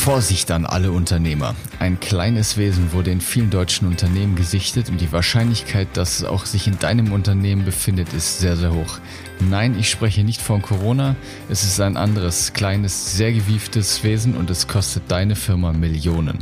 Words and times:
Vorsicht 0.00 0.50
an 0.50 0.64
alle 0.64 0.92
Unternehmer. 0.92 1.54
Ein 1.78 2.00
kleines 2.00 2.56
Wesen 2.56 2.94
wurde 2.94 3.10
in 3.10 3.20
vielen 3.20 3.50
deutschen 3.50 3.86
Unternehmen 3.86 4.34
gesichtet 4.34 4.88
und 4.88 4.98
die 4.98 5.12
Wahrscheinlichkeit, 5.12 5.88
dass 5.92 6.20
es 6.20 6.24
auch 6.24 6.46
sich 6.46 6.66
in 6.66 6.78
deinem 6.78 7.12
Unternehmen 7.12 7.66
befindet, 7.66 8.14
ist 8.14 8.40
sehr, 8.40 8.56
sehr 8.56 8.72
hoch. 8.72 8.98
Nein, 9.40 9.78
ich 9.78 9.90
spreche 9.90 10.24
nicht 10.24 10.40
von 10.40 10.62
Corona. 10.62 11.16
Es 11.50 11.64
ist 11.64 11.82
ein 11.82 11.98
anderes, 11.98 12.54
kleines, 12.54 13.14
sehr 13.14 13.30
gewieftes 13.30 14.02
Wesen 14.02 14.38
und 14.38 14.48
es 14.48 14.66
kostet 14.66 15.02
deine 15.08 15.36
Firma 15.36 15.74
Millionen. 15.74 16.38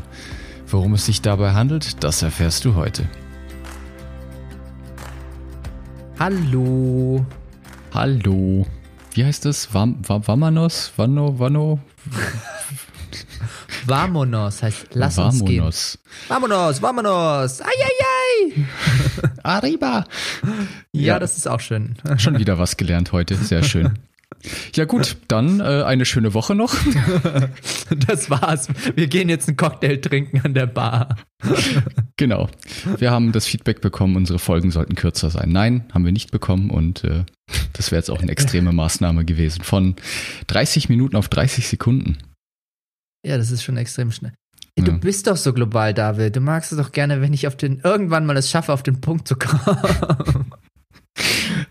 Worum 0.69 0.95
es 0.95 1.07
sich 1.07 1.21
dabei 1.21 1.53
handelt, 1.53 2.05
das 2.05 2.23
erfährst 2.23 2.65
du 2.65 2.77
heute. 2.77 3.09
Hallo. 6.21 7.27
Hallo. 7.93 8.67
Wie 9.15 9.25
heißt 9.25 9.45
das? 9.47 9.75
Vam, 9.75 9.97
Vamanos? 10.07 10.93
Vano? 10.97 11.37
Vano? 11.41 11.81
Vamonos 13.87 14.63
heißt 14.63 14.89
lass 14.95 15.19
uns 15.19 15.41
Vamonos. 15.41 15.99
gehen. 15.99 16.29
Vamonos, 16.29 16.83
vamonos. 16.83 17.61
Eieiei. 17.63 18.67
Arriba. 19.43 20.05
Ja, 20.93 21.03
Ja. 21.15 21.19
das 21.19 21.37
ist 21.37 21.47
auch 21.49 21.61
schön. 21.61 21.95
Schon 22.19 22.39
wieder 22.39 22.59
was 22.59 22.77
gelernt 22.77 23.13
heute. 23.13 23.37
Sehr 23.37 23.63
schön. 23.63 23.99
Ja 24.75 24.85
gut, 24.85 25.17
dann 25.27 25.59
äh, 25.61 25.83
eine 25.83 26.05
schöne 26.05 26.33
Woche 26.35 26.55
noch. 26.55 26.75
Das 28.07 28.29
war's. 28.29 28.69
Wir 28.95 29.07
gehen 29.07 29.29
jetzt 29.31 29.49
einen 29.49 29.57
Cocktail 29.57 29.97
trinken 29.97 30.43
an 30.45 30.53
der 30.53 30.67
Bar. 30.67 31.17
Genau. 32.19 32.49
Wir 32.99 33.11
haben 33.11 33.33
das 33.33 33.47
Feedback 33.47 33.81
bekommen, 33.81 34.15
unsere 34.17 34.39
Folgen 34.39 34.71
sollten 34.71 34.95
kürzer 34.95 35.31
sein. 35.31 35.51
Nein, 35.51 35.85
haben 35.95 36.05
wir 36.05 36.13
nicht 36.13 36.31
bekommen 36.31 36.69
und 36.71 37.03
äh, 37.05 37.25
das 37.73 37.91
wäre 37.91 38.01
jetzt 38.01 38.11
auch 38.11 38.21
eine 38.21 38.31
extreme 38.31 38.73
Maßnahme 38.73 39.25
gewesen. 39.25 39.63
Von 39.65 39.97
30 40.49 40.91
Minuten 40.91 41.17
auf 41.17 41.29
30 41.31 41.67
Sekunden. 41.67 42.19
Ja, 43.27 43.37
das 43.37 43.51
ist 43.51 43.63
schon 43.63 43.77
extrem 43.77 44.13
schnell. 44.13 44.33
Ey, 44.77 44.85
Du 44.85 44.93
Ja. 44.93 44.97
bist 44.99 45.27
doch 45.27 45.37
so 45.37 45.53
global, 45.53 45.93
David. 45.95 46.37
Du 46.37 46.41
magst 46.41 46.73
es 46.73 46.79
doch 46.79 46.93
gerne, 46.93 47.21
wenn 47.21 47.33
ich 47.33 47.47
auf 47.47 47.57
den 47.57 47.81
irgendwann 47.81 48.27
mal 48.27 48.37
es 48.37 48.51
schaffe, 48.51 48.73
auf 48.73 48.83
den 48.83 49.01
Punkt 49.01 49.27
zu 49.29 49.37
kommen. 49.37 50.53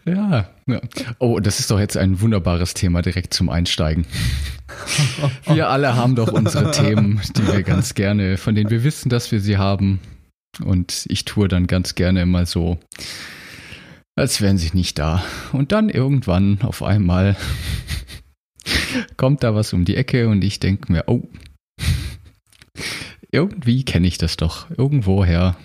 Ja, 0.06 0.50
ja. 0.68 0.82
Oh, 1.20 1.40
das 1.40 1.60
ist 1.60 1.72
doch 1.72 1.80
jetzt 1.80 1.96
ein 1.96 2.20
wunderbares 2.20 2.74
Thema 2.74 3.02
direkt 3.02 3.34
zum 3.34 3.50
Einsteigen. 3.50 4.06
Wir 5.46 5.70
alle 5.70 5.96
haben 5.96 6.16
doch 6.16 6.32
unsere 6.32 6.72
Themen, 6.72 7.22
die 7.38 7.48
wir 7.48 7.64
ganz 7.64 7.94
gerne, 7.94 8.38
von 8.38 8.56
denen 8.56 8.70
wir 8.70 8.84
wissen, 8.84 9.10
dass 9.10 9.32
wir 9.32 9.40
sie 9.40 9.58
haben. 9.58 10.00
Und 10.64 11.06
ich 11.08 11.24
tue 11.26 11.48
dann 11.48 11.68
ganz 11.68 11.96
gerne 11.96 12.22
immer 12.22 12.46
so, 12.46 12.78
als 14.18 14.42
wären 14.42 14.58
sie 14.58 14.72
nicht 14.74 15.00
da. 15.00 15.24
Und 15.54 15.72
dann 15.72 15.88
irgendwann 15.90 16.60
auf 16.62 16.84
einmal 16.84 17.38
kommt 19.18 19.44
da 19.44 19.56
was 19.56 19.74
um 19.74 19.86
die 19.86 19.96
Ecke 19.96 20.28
und 20.28 20.44
ich 20.44 20.60
denke 20.60 20.92
mir, 20.92 21.04
oh, 21.08 21.24
irgendwie 23.32 23.84
kenne 23.84 24.08
ich 24.08 24.18
das 24.18 24.38
doch. 24.38 24.70
Irgendwoher. 24.72 25.58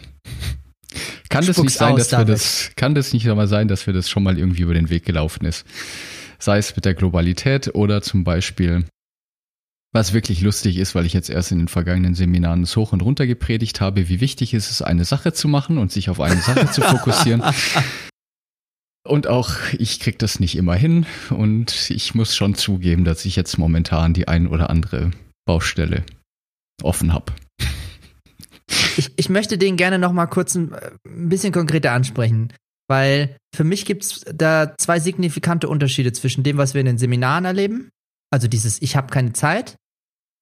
Kann 1.29 1.47
das 1.47 1.57
Spuck's 1.57 1.73
nicht 1.73 1.79
sein, 1.79 1.97
dass 1.97 2.13
wir 2.13 2.25
das, 2.25 2.73
kann 2.77 2.95
das 2.95 3.13
nicht 3.13 3.27
mal 3.27 3.49
sein, 3.49 3.69
dass 3.69 3.87
wir 3.87 3.95
das 3.95 4.11
schon 4.11 4.23
mal 4.23 4.39
irgendwie 4.39 4.63
über 4.63 4.75
den 4.75 4.91
Weg 4.91 5.05
gelaufen 5.05 5.47
ist? 5.47 5.67
Sei 6.39 6.59
es 6.59 6.77
mit 6.77 6.85
der 6.85 6.95
Globalität 6.95 7.75
oder 7.75 8.03
zum 8.03 8.25
Beispiel, 8.25 8.85
was 9.93 10.13
wirklich 10.13 10.41
lustig 10.41 10.77
ist, 10.79 10.95
weil 10.95 11.07
ich 11.07 11.13
jetzt 11.13 11.31
erst 11.31 11.53
in 11.53 11.59
den 11.59 11.69
vergangenen 11.69 12.15
Seminaren 12.15 12.63
es 12.63 12.77
hoch 12.77 12.93
und 12.93 13.03
runter 13.03 13.27
gepredigt 13.27 13.81
habe, 13.81 14.09
wie 14.09 14.21
wichtig 14.21 14.53
ist 14.53 14.71
es, 14.71 14.83
eine 14.83 15.05
Sache 15.05 15.33
zu 15.33 15.49
machen 15.49 15.79
und 15.79 15.93
sich 15.93 16.11
auf 16.11 16.21
eine 16.21 16.41
Sache 16.41 16.71
zu 16.71 16.83
fokussieren. 16.83 17.43
Und 19.05 19.27
auch 19.27 19.51
ich 19.79 19.99
krieg 20.01 20.19
das 20.19 20.39
nicht 20.39 20.57
immer 20.57 20.75
hin 20.75 21.07
und 21.31 21.91
ich 21.91 22.15
muss 22.15 22.37
schon 22.37 22.55
zugeben, 22.55 23.05
dass 23.05 23.25
ich 23.25 23.35
jetzt 23.35 23.59
momentan 23.59 24.15
die 24.15 24.29
ein 24.29 24.47
oder 24.47 24.71
andere 24.71 25.11
Baustelle 25.45 26.05
offen 26.83 27.13
habe. 27.13 27.33
Ich, 28.97 29.11
ich 29.17 29.29
möchte 29.29 29.59
den 29.59 29.77
gerne 29.77 29.99
noch 29.99 30.13
mal 30.13 30.27
kurz 30.27 30.55
ein 30.55 30.71
bisschen 31.05 31.53
konkreter 31.53 31.93
ansprechen, 31.93 32.53
weil 32.89 33.37
für 33.55 33.65
mich 33.65 33.87
gibt 33.87 34.05
es 34.05 34.25
da 34.33 34.75
zwei 34.79 35.01
signifikante 35.01 35.69
Unterschiede 35.69 36.13
zwischen 36.13 36.45
dem, 36.45 36.57
was 36.57 36.75
wir 36.75 36.81
in 36.81 36.87
den 36.87 36.99
Seminaren 36.99 37.45
erleben, 37.45 37.91
also 38.31 38.49
dieses 38.49 38.81
Ich 38.81 38.97
habe 38.97 39.09
keine 39.09 39.33
Zeit, 39.33 39.77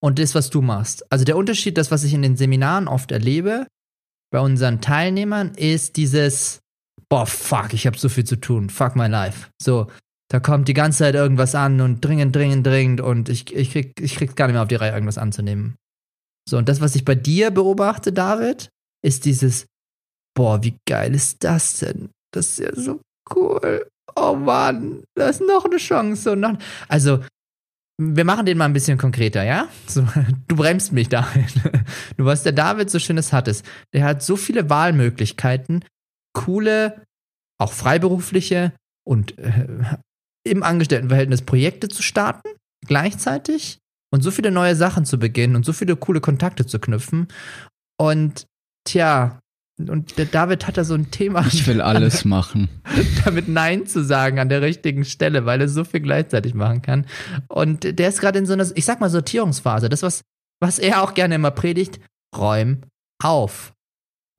und 0.01 0.19
das, 0.19 0.35
was 0.35 0.51
du 0.51 0.63
machst. 0.63 1.11
Also 1.13 1.25
der 1.25 1.37
Unterschied, 1.37 1.79
das, 1.79 1.91
was 1.91 2.05
ich 2.05 2.15
in 2.15 2.23
den 2.23 2.37
Seminaren 2.37 2.89
oft 2.89 3.13
erlebe, 3.13 3.67
bei 4.33 4.41
unseren 4.41 4.81
Teilnehmern, 4.81 5.55
ist 5.55 5.97
dieses 5.97 6.61
Boah, 7.11 7.27
fuck, 7.27 7.75
ich 7.75 7.87
habe 7.87 7.99
so 7.99 8.09
viel 8.09 8.25
zu 8.25 8.37
tun, 8.37 8.71
fuck 8.71 8.95
my 8.95 9.09
life. 9.09 9.51
So, 9.61 9.89
da 10.31 10.39
kommt 10.39 10.69
die 10.69 10.75
ganze 10.75 10.99
Zeit 10.99 11.17
irgendwas 11.17 11.57
an 11.57 11.81
und 11.81 12.05
dringend, 12.05 12.37
dringend, 12.37 12.65
dringend 12.67 13.01
und 13.01 13.29
ich, 13.29 13.53
ich, 13.55 13.73
krieg, 13.73 14.01
ich 14.01 14.15
krieg 14.15 14.37
gar 14.37 14.47
nicht 14.47 14.55
mehr 14.55 14.63
auf 14.63 14.69
die 14.69 14.77
Reihe, 14.77 14.93
irgendwas 14.93 15.19
anzunehmen. 15.19 15.75
So, 16.49 16.57
und 16.57 16.69
das, 16.69 16.81
was 16.81 16.95
ich 16.95 17.05
bei 17.05 17.17
dir 17.17 17.51
beobachte, 17.51 18.13
David, 18.13 18.71
ist 19.05 19.25
dieses, 19.25 19.67
boah, 20.35 20.63
wie 20.63 20.77
geil 20.87 21.15
ist 21.15 21.43
das 21.43 21.81
denn? 21.81 22.11
Das 22.33 22.47
ist 22.47 22.59
ja 22.61 22.75
so 22.75 23.01
cool. 23.35 23.89
Oh 24.15 24.35
Mann, 24.35 25.03
da 25.15 25.29
ist 25.29 25.41
noch 25.41 25.65
eine 25.65 25.79
Chance. 25.79 26.33
Und 26.33 26.41
noch, 26.41 26.59
also, 26.89 27.25
wir 28.01 28.25
machen 28.25 28.47
den 28.47 28.57
mal 28.57 28.65
ein 28.67 28.73
bisschen 28.73 28.99
konkreter, 28.99 29.45
ja? 29.45 29.69
So, 29.87 30.07
du 30.49 30.57
bremst 30.57 30.93
mich, 30.93 31.09
David. 31.09 31.55
Du, 32.17 32.25
was 32.25 32.43
der 32.43 32.53
David 32.53 32.91
so 32.91 32.99
Schönes 32.99 33.33
hat, 33.33 33.49
ist, 33.49 33.65
der 33.93 34.05
hat 34.05 34.23
so 34.23 34.37
viele 34.37 34.71
Wahlmöglichkeiten, 34.71 35.85
coole, 36.33 37.05
auch 37.59 37.73
freiberufliche 37.73 38.73
und 39.05 39.39
äh, 39.39 39.67
im 40.45 40.63
Angestelltenverhältnis 40.63 41.43
Projekte 41.43 41.89
zu 41.89 42.03
starten, 42.03 42.49
gleichzeitig 42.87 43.79
und 44.13 44.23
so 44.23 44.31
viele 44.31 44.51
neue 44.51 44.75
Sachen 44.75 45.05
zu 45.05 45.19
beginnen 45.19 45.57
und 45.57 45.65
so 45.65 45.73
viele 45.73 45.97
coole 45.97 46.21
Kontakte 46.21 46.67
zu 46.67 46.79
knüpfen. 46.79 47.29
Und 47.99 48.47
tja, 48.85 49.39
und 49.89 50.19
der 50.19 50.27
David 50.27 50.67
hat 50.67 50.77
da 50.77 50.85
so 50.85 50.95
ein 50.95 51.11
Thema, 51.11 51.47
Ich 51.47 51.67
will 51.67 51.81
alles 51.81 52.25
machen. 52.27 52.69
damit 53.25 53.49
Nein 53.49 53.87
zu 53.87 54.05
sagen 54.05 54.39
an 54.39 54.49
der 54.49 54.63
richtigen 54.63 55.05
Stelle, 55.05 55.47
weil 55.47 55.61
er 55.61 55.69
so 55.69 55.85
viel 55.85 56.01
gleichzeitig 56.01 56.55
machen 56.55 56.83
kann. 56.83 57.07
Und 57.49 57.99
der 57.99 58.09
ist 58.09 58.21
gerade 58.21 58.39
in 58.39 58.47
so 58.47 58.53
einer, 58.53 58.67
ich 58.75 58.85
sag 58.85 59.01
mal, 59.01 59.11
Sortierungsphase. 59.11 59.89
Das, 59.89 60.03
was, 60.03 60.23
was 60.61 60.79
er 60.79 61.03
auch 61.03 61.15
gerne 61.15 61.37
immer 61.37 61.51
predigt, 61.51 62.01
räum 62.37 62.83
auf. 63.23 63.73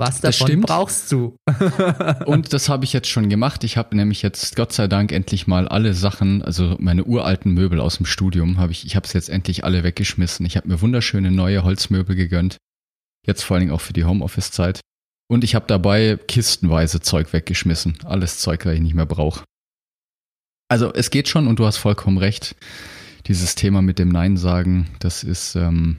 Was 0.02 0.20
Das 0.20 0.40
davon 0.40 0.48
stimmt. 0.48 0.66
brauchst 0.66 1.12
du? 1.12 1.36
Und 2.26 2.54
das 2.54 2.70
habe 2.70 2.86
ich 2.86 2.92
jetzt 2.92 3.08
schon 3.08 3.30
gemacht. 3.30 3.64
Ich 3.64 3.78
habe 3.78 3.96
nämlich 3.96 4.24
jetzt 4.24 4.56
Gott 4.56 4.74
sei 4.74 4.88
Dank 4.88 5.12
endlich 5.12 5.46
mal 5.46 5.68
alle 5.68 5.94
Sachen, 5.94 6.42
also 6.42 6.76
meine 6.80 7.04
uralten 7.04 7.54
Möbel 7.54 7.80
aus 7.80 7.98
dem 7.98 8.08
Studium, 8.08 8.58
habe 8.58 8.72
ich, 8.72 8.84
ich 8.84 8.96
habe 8.96 9.06
es 9.06 9.14
jetzt 9.14 9.30
endlich 9.30 9.64
alle 9.64 9.84
weggeschmissen. 9.84 10.44
Ich 10.48 10.58
habe 10.58 10.68
mir 10.68 10.82
wunderschöne 10.82 11.30
neue 11.30 11.64
Holzmöbel 11.64 12.16
gegönnt. 12.16 12.58
Jetzt 13.28 13.44
vor 13.44 13.54
allen 13.54 13.62
Dingen 13.62 13.74
auch 13.74 13.82
für 13.82 13.94
die 13.94 14.04
Homeoffice-Zeit. 14.04 14.80
Und 15.30 15.44
ich 15.44 15.54
habe 15.54 15.66
dabei 15.68 16.18
kistenweise 16.28 17.00
Zeug 17.02 17.32
weggeschmissen. 17.32 18.00
Alles 18.04 18.40
Zeug, 18.40 18.64
das 18.64 18.74
ich 18.74 18.82
nicht 18.82 18.96
mehr 18.96 19.06
brauche. 19.06 19.44
Also 20.68 20.92
es 20.92 21.12
geht 21.12 21.28
schon 21.28 21.46
und 21.46 21.60
du 21.60 21.68
hast 21.68 21.78
vollkommen 21.78 22.18
recht. 22.18 22.56
Dieses 23.28 23.54
Thema 23.54 23.84
mit 23.84 24.00
dem 24.00 24.10
Nein 24.10 24.36
sagen, 24.36 24.90
das 24.98 25.24
ist 25.24 25.56
ähm, 25.56 25.98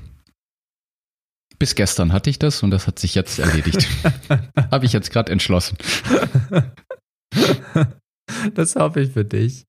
bis 1.62 1.76
gestern 1.76 2.12
hatte 2.12 2.28
ich 2.28 2.40
das 2.40 2.64
und 2.64 2.72
das 2.72 2.88
hat 2.88 2.98
sich 2.98 3.14
jetzt 3.14 3.38
erledigt. 3.38 3.86
habe 4.72 4.84
ich 4.84 4.92
jetzt 4.92 5.12
gerade 5.12 5.30
entschlossen. 5.30 5.78
Das 8.54 8.76
hoffe 8.76 9.00
ich 9.00 9.12
für 9.12 9.24
dich. 9.24 9.64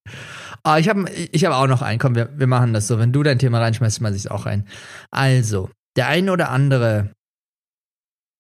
Ah, 0.63 0.79
ich 0.79 0.87
habe 0.89 1.09
ich 1.11 1.43
hab 1.43 1.53
auch 1.53 1.67
noch 1.67 1.81
einen. 1.81 1.99
Komm, 1.99 2.15
wir, 2.15 2.29
wir 2.37 2.47
machen 2.47 2.73
das 2.73 2.87
so. 2.87 2.97
Wenn 2.97 3.11
du 3.11 3.21
dein 3.21 3.37
Thema 3.37 3.59
reinschmeißt, 3.59 3.97
schmeiß 3.97 4.15
ich 4.15 4.21
es 4.21 4.31
auch 4.31 4.45
rein. 4.45 4.65
Also, 5.11 5.69
der 5.97 6.07
eine 6.07 6.31
oder 6.31 6.49
andere, 6.49 7.11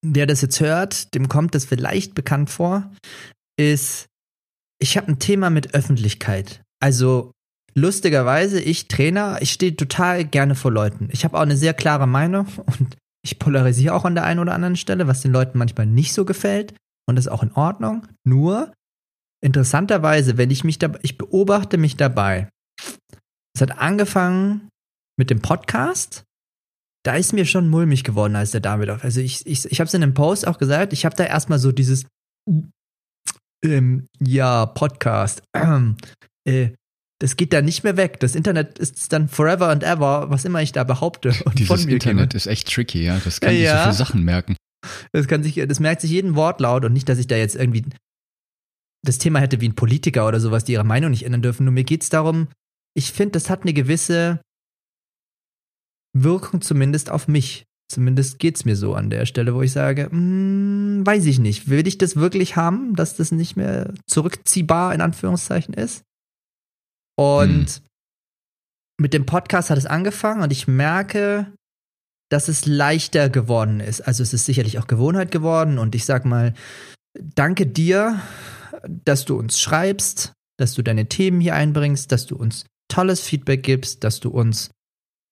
der 0.03 0.25
das 0.25 0.41
jetzt 0.41 0.59
hört, 0.61 1.13
dem 1.13 1.27
kommt 1.27 1.53
das 1.55 1.65
vielleicht 1.65 2.15
bekannt 2.15 2.49
vor, 2.49 2.89
ist, 3.59 4.07
ich 4.79 4.97
habe 4.97 5.09
ein 5.09 5.19
Thema 5.19 5.49
mit 5.49 5.75
Öffentlichkeit. 5.75 6.61
Also, 6.81 7.31
lustigerweise, 7.75 8.61
ich 8.61 8.87
Trainer, 8.87 9.37
ich 9.41 9.51
stehe 9.51 9.75
total 9.75 10.25
gerne 10.25 10.55
vor 10.55 10.71
Leuten. 10.71 11.09
Ich 11.11 11.25
habe 11.25 11.37
auch 11.37 11.41
eine 11.43 11.57
sehr 11.57 11.73
klare 11.73 12.07
Meinung 12.07 12.47
und 12.79 12.97
ich 13.23 13.39
polarisiere 13.39 13.95
auch 13.95 14.05
an 14.05 14.15
der 14.15 14.25
einen 14.25 14.39
oder 14.39 14.53
anderen 14.53 14.75
Stelle, 14.75 15.07
was 15.07 15.21
den 15.21 15.31
Leuten 15.31 15.57
manchmal 15.57 15.85
nicht 15.85 16.13
so 16.13 16.25
gefällt. 16.25 16.73
Und 17.07 17.15
das 17.15 17.25
ist 17.25 17.31
auch 17.31 17.43
in 17.43 17.51
Ordnung. 17.53 18.07
Nur, 18.25 18.73
interessanterweise, 19.43 20.37
wenn 20.37 20.51
ich 20.51 20.63
mich 20.63 20.79
da, 20.79 20.91
ich 21.01 21.17
beobachte 21.17 21.77
mich 21.77 21.97
dabei. 21.97 22.49
Es 23.55 23.61
hat 23.61 23.77
angefangen 23.77 24.69
mit 25.17 25.29
dem 25.29 25.41
Podcast 25.41 26.23
da 27.03 27.15
ist 27.15 27.33
mir 27.33 27.45
schon 27.45 27.69
mulmig 27.69 28.03
geworden, 28.03 28.35
als 28.35 28.51
der 28.51 28.61
David 28.61 28.89
auf. 28.89 29.03
Also 29.03 29.19
ich, 29.19 29.45
ich, 29.45 29.69
ich 29.69 29.79
habe 29.79 29.87
es 29.87 29.93
in 29.93 30.03
einem 30.03 30.13
Post 30.13 30.47
auch 30.47 30.57
gesagt, 30.57 30.93
ich 30.93 31.05
habe 31.05 31.15
da 31.15 31.25
erstmal 31.25 31.59
so 31.59 31.71
dieses, 31.71 32.05
ähm, 33.63 34.07
ja, 34.19 34.65
Podcast, 34.65 35.43
äh, 36.47 36.69
das 37.23 37.37
geht 37.37 37.53
da 37.53 37.61
nicht 37.61 37.85
mehr 37.85 37.95
weg. 37.95 38.19
Das 38.19 38.35
Internet 38.35 38.77
ist 38.79 39.13
dann 39.13 39.29
forever 39.29 39.69
and 39.69 39.81
ever, 39.81 40.29
was 40.29 40.43
immer 40.43 40.61
ich 40.61 40.73
da 40.73 40.83
behaupte. 40.83 41.33
Und 41.45 41.57
Dieses 41.57 41.85
Internet 41.85 42.31
gebe. 42.31 42.35
ist 42.37 42.47
echt 42.47 42.69
tricky, 42.69 43.01
ja. 43.05 43.17
Das 43.23 43.39
kann 43.39 43.55
ja, 43.55 43.59
sich 43.59 43.69
so 43.69 43.83
viele 43.83 43.93
Sachen 43.93 44.23
merken. 44.25 44.57
Das 45.13 45.29
kann 45.29 45.41
sich, 45.41 45.55
das 45.55 45.79
merkt 45.79 46.01
sich 46.01 46.11
jeden 46.11 46.35
Wortlaut 46.35 46.83
und 46.83 46.91
nicht, 46.91 47.07
dass 47.07 47.19
ich 47.19 47.27
da 47.27 47.37
jetzt 47.37 47.55
irgendwie 47.55 47.85
das 49.05 49.19
Thema 49.19 49.39
hätte 49.39 49.61
wie 49.61 49.69
ein 49.69 49.75
Politiker 49.75 50.27
oder 50.27 50.41
sowas, 50.41 50.65
die 50.65 50.73
ihre 50.73 50.83
Meinung 50.83 51.11
nicht 51.11 51.23
ändern 51.23 51.41
dürfen. 51.41 51.63
Nur 51.63 51.71
mir 51.71 51.85
geht 51.85 52.03
es 52.03 52.09
darum, 52.09 52.49
ich 52.93 53.13
finde, 53.13 53.31
das 53.31 53.49
hat 53.49 53.61
eine 53.61 53.71
gewisse 53.71 54.41
Wirkung 56.13 56.59
zumindest 56.59 57.09
auf 57.09 57.29
mich. 57.29 57.63
Zumindest 57.89 58.37
geht 58.39 58.57
es 58.57 58.65
mir 58.65 58.75
so 58.75 58.95
an 58.95 59.09
der 59.09 59.25
Stelle, 59.25 59.55
wo 59.55 59.61
ich 59.61 59.71
sage, 59.71 60.09
hm, 60.11 61.03
weiß 61.05 61.25
ich 61.27 61.39
nicht, 61.39 61.69
will 61.69 61.87
ich 61.87 61.97
das 61.97 62.17
wirklich 62.17 62.57
haben, 62.57 62.97
dass 62.97 63.15
das 63.15 63.31
nicht 63.31 63.55
mehr 63.55 63.93
zurückziehbar 64.07 64.93
in 64.93 64.99
Anführungszeichen 64.99 65.73
ist? 65.73 66.03
Und 67.15 67.69
hm. 67.69 67.83
mit 68.99 69.13
dem 69.13 69.25
Podcast 69.25 69.69
hat 69.69 69.77
es 69.77 69.85
angefangen 69.85 70.41
und 70.41 70.51
ich 70.51 70.67
merke, 70.67 71.53
dass 72.31 72.47
es 72.47 72.65
leichter 72.65 73.29
geworden 73.29 73.79
ist. 73.79 74.01
Also 74.01 74.23
es 74.23 74.33
ist 74.33 74.45
sicherlich 74.45 74.79
auch 74.79 74.87
Gewohnheit 74.87 75.31
geworden 75.31 75.77
und 75.77 75.93
ich 75.93 76.05
sag 76.05 76.25
mal, 76.25 76.53
danke 77.15 77.67
dir, 77.67 78.19
dass 78.87 79.25
du 79.25 79.37
uns 79.37 79.59
schreibst, 79.59 80.33
dass 80.57 80.73
du 80.73 80.81
deine 80.81 81.07
Themen 81.07 81.41
hier 81.41 81.55
einbringst, 81.55 82.11
dass 82.11 82.25
du 82.25 82.35
uns 82.35 82.65
tolles 82.87 83.21
Feedback 83.21 83.63
gibst, 83.63 84.03
dass 84.03 84.19
du 84.19 84.29
uns 84.29 84.71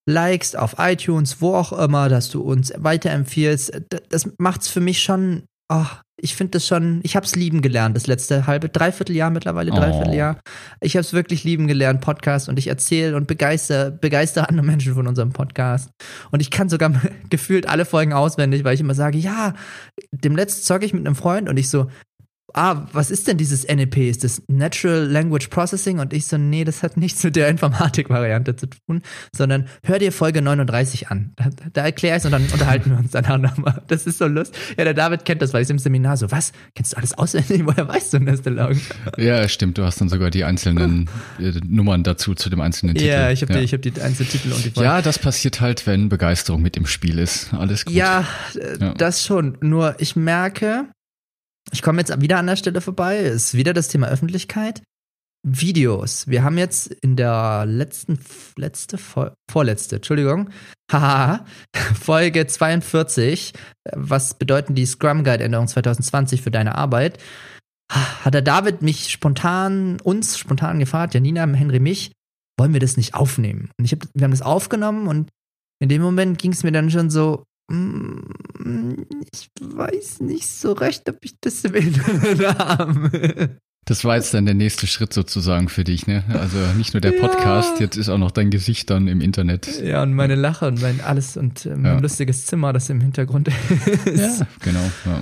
likest 0.07 0.57
auf 0.57 0.75
iTunes, 0.78 1.42
wo 1.42 1.56
auch 1.56 1.74
immer, 1.74 2.10
dass 2.10 2.30
du 2.30 2.42
uns 2.42 2.74
weiterempfiehlst. 2.75 3.81
Das 4.10 4.30
macht's 4.38 4.68
für 4.68 4.80
mich 4.80 5.01
schon 5.01 5.44
oh, 5.71 5.88
ich 6.23 6.35
finde 6.35 6.51
das 6.51 6.68
schon, 6.68 7.00
ich 7.03 7.15
habe 7.15 7.25
es 7.25 7.35
lieben 7.35 7.62
gelernt, 7.62 7.95
das 7.95 8.06
letzte 8.06 8.45
halbe, 8.45 8.69
dreiviertel 8.69 9.15
Jahr 9.15 9.31
mittlerweile, 9.31 9.71
dreiviertel 9.71 10.13
Jahr. 10.13 10.38
Oh. 10.38 10.51
Ich 10.81 10.95
habe 10.95 11.01
es 11.01 11.13
wirklich 11.13 11.44
lieben 11.44 11.68
gelernt, 11.68 12.01
Podcast 12.01 12.47
und 12.47 12.59
ich 12.59 12.68
erzähle 12.68 13.15
und 13.15 13.25
begeister, 13.25 13.89
begeister 13.89 14.47
andere 14.47 14.65
Menschen 14.65 14.94
von 14.94 15.07
unserem 15.07 15.31
Podcast. 15.31 15.89
Und 16.29 16.39
ich 16.39 16.51
kann 16.51 16.69
sogar 16.69 16.94
gefühlt 17.29 17.68
alle 17.68 17.85
Folgen 17.85 18.13
auswendig, 18.13 18.63
weil 18.63 18.75
ich 18.75 18.81
immer 18.81 18.94
sage, 18.94 19.18
ja, 19.18 19.56
dem 20.12 20.35
letzten 20.35 20.63
zocke 20.63 20.85
ich 20.85 20.94
mit 20.94 21.06
einem 21.07 21.15
Freund 21.15 21.50
und 21.50 21.57
ich 21.57 21.69
so, 21.69 21.88
ah, 22.53 22.88
was 22.94 23.12
ist 23.12 23.27
denn 23.27 23.38
dieses 23.38 23.68
NLP? 23.68 23.98
Ist 23.98 24.24
das 24.24 24.42
Natural 24.48 25.06
Language 25.06 25.48
Processing? 25.50 26.00
Und 26.00 26.13
ich 26.13 26.27
so, 26.27 26.38
nee, 26.38 26.63
das 26.63 26.83
hat 26.83 26.98
nichts 26.98 27.24
mit 27.24 27.36
der 27.36 27.48
Informatik-Variante 27.50 28.56
zu 28.56 28.68
tun, 28.68 29.01
sondern 29.36 29.68
hör 29.83 30.00
dir 30.00 30.12
Folge 30.12 30.42
39 30.42 31.09
an. 31.09 31.33
Da, 31.36 31.50
da 31.74 31.83
erkläre 31.83 32.18
ich 32.18 32.21
es 32.21 32.25
und 32.25 32.31
dann 32.31 32.44
unterhalten 32.44 32.92
wir 32.92 32.98
uns 32.98 33.12
danach 33.12 33.38
nochmal. 33.38 33.81
Das 33.88 34.06
ist 34.06 34.18
so 34.18 34.27
lustig. 34.27 34.59
Ja, 34.77 34.83
der 34.83 34.94
David 34.94 35.25
kennt 35.25 35.42
das, 35.42 35.53
weil 35.53 35.63
ich 35.63 35.69
im 35.69 35.80
Seminar 35.80 36.18
so, 36.18 36.31
was? 36.31 36.51
Kennst 36.75 36.94
du 36.94 36.98
alles 36.98 37.13
auswendig? 37.18 37.62
Woher 37.65 37.88
weißt 37.88 38.13
du 38.13 38.18
denn 38.18 38.27
das, 38.27 38.42
der 38.42 38.54
Lang? 38.54 38.80
Ja, 39.18 39.47
stimmt. 39.47 39.77
Du 39.77 39.83
hast 39.83 40.01
dann 40.01 40.09
sogar 40.09 40.30
die 40.30 40.44
einzelnen 40.44 41.09
äh, 41.39 41.51
Nummern 41.65 42.04
dazu, 42.04 42.36
zu 42.36 42.50
dem 42.50 42.62
einzelnen 42.62 42.95
Titel. 42.95 43.09
Ja, 43.09 43.31
ich 43.31 43.42
habe 43.42 43.54
ja. 43.54 43.62
die, 43.62 43.68
hab 43.68 43.81
die 43.81 44.01
einzelnen 44.01 44.30
Titel 44.30 44.51
und 44.51 44.63
die 44.63 44.71
Folge. 44.71 44.89
Ja, 44.89 45.01
das 45.01 45.19
passiert 45.19 45.62
halt, 45.62 45.88
wenn 45.88 46.09
Begeisterung 46.09 46.62
mit 46.62 46.77
im 46.77 46.86
Spiel 46.86 47.19
ist. 47.19 47.54
Alles 47.54 47.86
gut. 47.86 47.94
Ja, 47.94 48.25
äh, 48.56 48.77
ja. 48.80 48.94
das 48.94 49.25
schon. 49.25 49.57
Nur 49.62 49.95
ich 50.00 50.15
merke, 50.15 50.88
ich 51.72 51.81
komme 51.81 52.00
jetzt 52.00 52.22
wieder 52.22 52.38
an 52.38 52.48
der 52.48 52.56
Stelle 52.56 52.81
vorbei, 52.81 53.19
ist 53.19 53.54
wieder 53.54 53.74
das 53.74 53.88
Thema 53.88 54.08
Öffentlichkeit. 54.08 54.81
Videos. 55.44 56.28
Wir 56.28 56.44
haben 56.44 56.58
jetzt 56.58 56.88
in 57.02 57.16
der 57.16 57.66
letzten, 57.66 58.19
letzte, 58.58 59.00
vorletzte, 59.50 59.96
Entschuldigung, 59.96 60.52
haha, 60.92 61.46
Folge 62.00 62.46
42, 62.46 63.54
was 63.96 64.36
bedeuten 64.36 64.75
die 64.75 64.86
Scrum 64.86 65.24
Guide 65.24 65.44
Änderungen 65.44 65.68
2020 65.68 66.42
für 66.42 66.52
deine 66.52 66.75
Arbeit, 66.75 67.18
hat 67.92 68.34
der 68.34 68.42
David 68.42 68.81
mich 68.81 69.10
spontan, 69.10 70.00
uns 70.02 70.38
spontan 70.38 70.80
gefragt, 70.80 71.14
Janina, 71.14 71.48
Henry, 71.48 71.80
mich, 71.80 72.12
wollen 72.57 72.74
wir 72.74 72.80
das 72.80 72.96
nicht 72.96 73.16
aufnehmen? 73.16 73.72
Und 73.78 73.86
ich 73.86 73.92
hab, 73.94 74.02
wir 74.14 74.24
haben 74.24 74.31
das 74.31 74.44
aufgenommen 74.44 75.07
und 75.07 75.30
in 75.81 75.90
dem 75.90 76.02
Moment 76.02 76.38
ging 76.38 76.52
es 76.52 76.64
mir 76.64 76.72
dann 76.72 76.92
schon 76.92 77.10
so, 77.10 77.44
ich 77.69 79.50
weiß 79.62 80.22
nicht 80.22 80.48
so 80.48 80.74
recht, 80.74 81.08
ob 81.10 81.24
ich 81.24 81.40
das 81.40 81.63
will 81.72 81.94
Das 83.86 84.06
war 84.06 84.16
jetzt 84.16 84.34
dann 84.34 84.46
der 84.46 84.56
nächste 84.56 84.88
Schritt 84.88 85.12
sozusagen 85.13 85.68
für 85.68 85.84
dich, 85.84 86.06
ne? 86.06 86.24
Also 86.30 86.58
nicht 86.78 86.94
nur 86.94 87.02
der 87.02 87.12
Podcast, 87.12 87.75
ja. 87.75 87.86
jetzt 87.86 87.98
ist 87.98 88.10
auch 88.10 88.18
noch 88.18 88.31
dein 88.31 88.52
Gesicht 88.52 88.90
dann 88.90 89.08
im 89.08 89.22
Internet. 89.22 89.81
Ja, 89.81 90.04
und 90.04 90.13
meine 90.13 90.36
Lache 90.36 90.68
und 90.68 90.81
mein 90.81 91.02
alles 91.02 91.36
und 91.36 91.66
äh, 91.66 91.75
mein 91.75 91.96
ja. 91.96 92.00
lustiges 92.00 92.46
Zimmer, 92.46 92.74
das 92.74 92.90
im 92.90 93.02
Hintergrund 93.02 93.48
ist. 94.06 94.40
Ja, 94.40 94.48
genau. 94.60 94.92
Ja. 95.06 95.22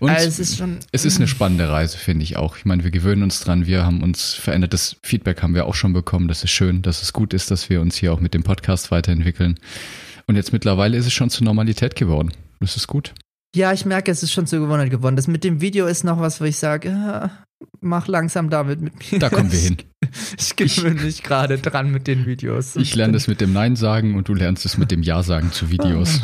Und 0.00 0.10
also 0.10 0.28
es 0.28 0.38
ist 0.38 0.56
schon. 0.56 0.78
Es 0.92 1.04
ist 1.04 1.16
eine 1.16 1.26
spannende 1.26 1.68
Reise, 1.68 1.98
finde 1.98 2.22
ich 2.22 2.36
auch. 2.36 2.56
Ich 2.56 2.64
meine, 2.64 2.84
wir 2.84 2.90
gewöhnen 2.90 3.22
uns 3.22 3.40
dran, 3.40 3.66
wir 3.66 3.84
haben 3.84 4.02
uns 4.02 4.34
verändert. 4.34 4.72
Das 4.72 4.96
Feedback 5.02 5.42
haben 5.42 5.54
wir 5.54 5.66
auch 5.66 5.74
schon 5.74 5.92
bekommen. 5.92 6.28
Das 6.28 6.44
ist 6.44 6.50
schön, 6.50 6.82
dass 6.82 7.02
es 7.02 7.12
gut 7.12 7.34
ist, 7.34 7.50
dass 7.50 7.68
wir 7.68 7.80
uns 7.80 7.96
hier 7.96 8.12
auch 8.12 8.20
mit 8.20 8.34
dem 8.34 8.42
Podcast 8.42 8.90
weiterentwickeln. 8.90 9.58
Und 10.32 10.36
jetzt 10.36 10.54
mittlerweile 10.54 10.96
ist 10.96 11.04
es 11.04 11.12
schon 11.12 11.28
zur 11.28 11.44
Normalität 11.44 11.94
geworden. 11.94 12.32
Das 12.58 12.74
ist 12.78 12.86
gut. 12.86 13.12
Ja, 13.54 13.74
ich 13.74 13.84
merke, 13.84 14.10
es 14.10 14.22
ist 14.22 14.32
schon 14.32 14.46
zur 14.46 14.60
Gewohnheit 14.60 14.88
geworden. 14.88 15.14
Das 15.14 15.26
mit 15.26 15.44
dem 15.44 15.60
Video 15.60 15.84
ist 15.84 16.04
noch 16.04 16.20
was, 16.20 16.40
wo 16.40 16.46
ich 16.46 16.56
sage, 16.56 16.88
ja, 16.88 17.30
mach 17.82 18.08
langsam 18.08 18.48
damit 18.48 18.80
mit 18.80 19.12
mir. 19.12 19.18
Da 19.18 19.28
kommen 19.28 19.52
wir 19.52 19.58
hin. 19.58 19.76
Ich 20.36 20.56
gewöhne 20.56 21.00
mich 21.00 21.22
gerade 21.22 21.58
dran 21.58 21.90
mit 21.90 22.06
den 22.06 22.26
Videos. 22.26 22.76
Ich 22.76 22.94
lerne 22.94 23.12
das 23.12 23.28
mit 23.28 23.40
dem 23.40 23.52
Nein 23.52 23.76
sagen 23.76 24.16
und 24.16 24.28
du 24.28 24.34
lernst 24.34 24.66
es 24.66 24.76
mit 24.76 24.90
dem 24.90 25.02
Ja 25.02 25.22
sagen 25.22 25.52
zu 25.52 25.70
Videos. 25.70 26.20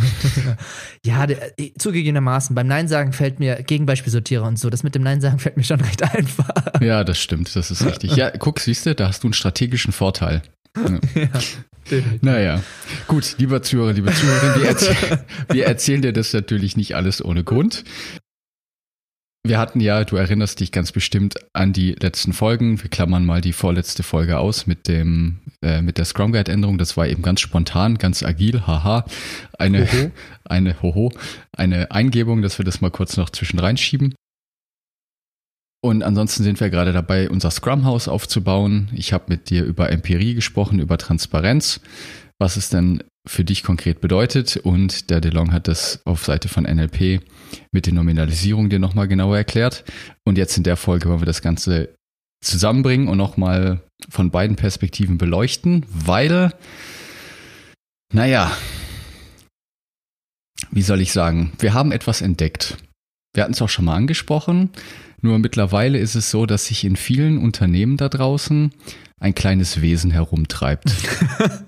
ja, 1.06 1.26
der, 1.26 1.58
äh, 1.58 1.72
zugegebenermaßen, 1.78 2.56
beim 2.56 2.66
Nein 2.66 2.88
sagen 2.88 3.12
fällt 3.12 3.38
mir 3.38 3.62
Gegenbeispielsortierer 3.62 4.46
und 4.46 4.58
so. 4.58 4.68
Das 4.68 4.82
mit 4.82 4.94
dem 4.94 5.02
Nein 5.02 5.20
sagen 5.20 5.38
fällt 5.38 5.56
mir 5.56 5.62
schon 5.62 5.80
recht 5.80 6.02
einfach. 6.14 6.80
Ja, 6.80 7.04
das 7.04 7.18
stimmt, 7.18 7.54
das 7.54 7.70
ist 7.70 7.84
richtig. 7.84 8.16
Ja, 8.16 8.30
guck, 8.30 8.58
siehst 8.58 8.84
du, 8.84 8.94
da 8.94 9.08
hast 9.08 9.22
du 9.22 9.28
einen 9.28 9.34
strategischen 9.34 9.92
Vorteil. 9.92 10.42
Ja. 10.76 11.40
Naja, 12.20 12.62
gut, 13.06 13.36
lieber 13.38 13.62
Zuhörer, 13.62 13.94
liebe 13.94 14.12
Zuhörerin, 14.12 14.60
wir, 14.60 14.68
erzähl 14.68 14.96
wir 15.50 15.66
erzählen 15.66 16.02
dir 16.02 16.12
das 16.12 16.32
natürlich 16.32 16.76
nicht 16.76 16.94
alles 16.94 17.24
ohne 17.24 17.44
Grund. 17.44 17.84
Wir 19.46 19.58
hatten 19.58 19.80
ja, 19.80 20.04
du 20.04 20.16
erinnerst 20.16 20.60
dich 20.60 20.72
ganz 20.72 20.92
bestimmt 20.92 21.36
an 21.54 21.72
die 21.72 21.92
letzten 21.92 22.34
Folgen. 22.34 22.82
Wir 22.82 22.90
klammern 22.90 23.24
mal 23.24 23.40
die 23.40 23.54
vorletzte 23.54 24.02
Folge 24.02 24.38
aus 24.38 24.66
mit 24.66 24.88
dem 24.88 25.38
äh, 25.62 25.80
mit 25.80 25.96
der 25.96 26.04
Scrum 26.04 26.32
Guide 26.32 26.52
Änderung. 26.52 26.76
Das 26.76 26.98
war 26.98 27.06
eben 27.06 27.22
ganz 27.22 27.40
spontan, 27.40 27.96
ganz 27.96 28.22
agil. 28.22 28.66
Haha, 28.66 29.06
eine 29.58 29.90
Hoho. 29.90 30.10
eine 30.44 30.82
Hoho, 30.82 31.12
eine 31.52 31.90
Eingebung, 31.90 32.42
dass 32.42 32.58
wir 32.58 32.64
das 32.66 32.82
mal 32.82 32.90
kurz 32.90 33.16
noch 33.16 33.30
zwischen 33.30 33.58
reinschieben. 33.58 34.14
Und 35.80 36.02
ansonsten 36.02 36.42
sind 36.42 36.60
wir 36.60 36.70
gerade 36.70 36.92
dabei, 36.92 37.30
unser 37.30 37.50
Scrum-Haus 37.50 38.08
aufzubauen. 38.08 38.88
Ich 38.94 39.12
habe 39.12 39.26
mit 39.28 39.50
dir 39.50 39.64
über 39.64 39.90
Empirie 39.90 40.34
gesprochen, 40.34 40.80
über 40.80 40.98
Transparenz, 40.98 41.80
was 42.38 42.56
es 42.56 42.68
denn 42.68 43.04
für 43.26 43.44
dich 43.44 43.62
konkret 43.62 44.00
bedeutet. 44.00 44.56
Und 44.56 45.10
der 45.10 45.20
DeLong 45.20 45.52
hat 45.52 45.68
das 45.68 46.00
auf 46.04 46.24
Seite 46.24 46.48
von 46.48 46.64
NLP 46.64 47.20
mit 47.70 47.86
den 47.86 47.94
Nominalisierungen 47.94 48.70
dir 48.70 48.80
nochmal 48.80 49.06
genauer 49.06 49.36
erklärt. 49.36 49.84
Und 50.24 50.36
jetzt 50.36 50.56
in 50.56 50.64
der 50.64 50.76
Folge 50.76 51.08
wollen 51.08 51.20
wir 51.20 51.26
das 51.26 51.42
Ganze 51.42 51.94
zusammenbringen 52.42 53.08
und 53.08 53.18
nochmal 53.18 53.80
von 54.08 54.30
beiden 54.30 54.56
Perspektiven 54.56 55.18
beleuchten, 55.18 55.84
weil, 55.88 56.52
naja, 58.12 58.56
wie 60.70 60.82
soll 60.82 61.00
ich 61.00 61.12
sagen, 61.12 61.52
wir 61.58 61.74
haben 61.74 61.92
etwas 61.92 62.20
entdeckt. 62.20 62.76
Wir 63.38 63.44
hatten 63.44 63.54
es 63.54 63.62
auch 63.62 63.68
schon 63.68 63.84
mal 63.84 63.94
angesprochen. 63.94 64.70
Nur 65.22 65.38
mittlerweile 65.38 65.96
ist 65.98 66.16
es 66.16 66.28
so, 66.28 66.44
dass 66.44 66.66
sich 66.66 66.82
in 66.82 66.96
vielen 66.96 67.38
Unternehmen 67.38 67.96
da 67.96 68.08
draußen 68.08 68.72
ein 69.20 69.34
kleines 69.36 69.80
Wesen 69.80 70.10
herumtreibt. 70.10 70.92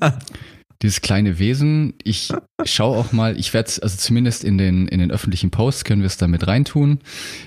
Dieses 0.83 1.01
kleine 1.01 1.39
Wesen, 1.39 1.95
ich 2.03 2.33
schaue 2.65 2.99
auch 2.99 3.13
mal, 3.13 3.39
ich 3.39 3.55
werde 3.55 3.69
es, 3.69 3.79
also 3.79 3.97
zumindest 3.99 4.43
in 4.43 4.59
den, 4.59 4.89
in 4.89 4.99
den 4.99 5.13
öffentlichen 5.13 5.53
Posts 5.53 5.85
können 5.85 6.03
wir 6.03 6.09
es 6.09 6.17
da 6.17 6.27
mit 6.27 6.45
reintun, 6.49 6.99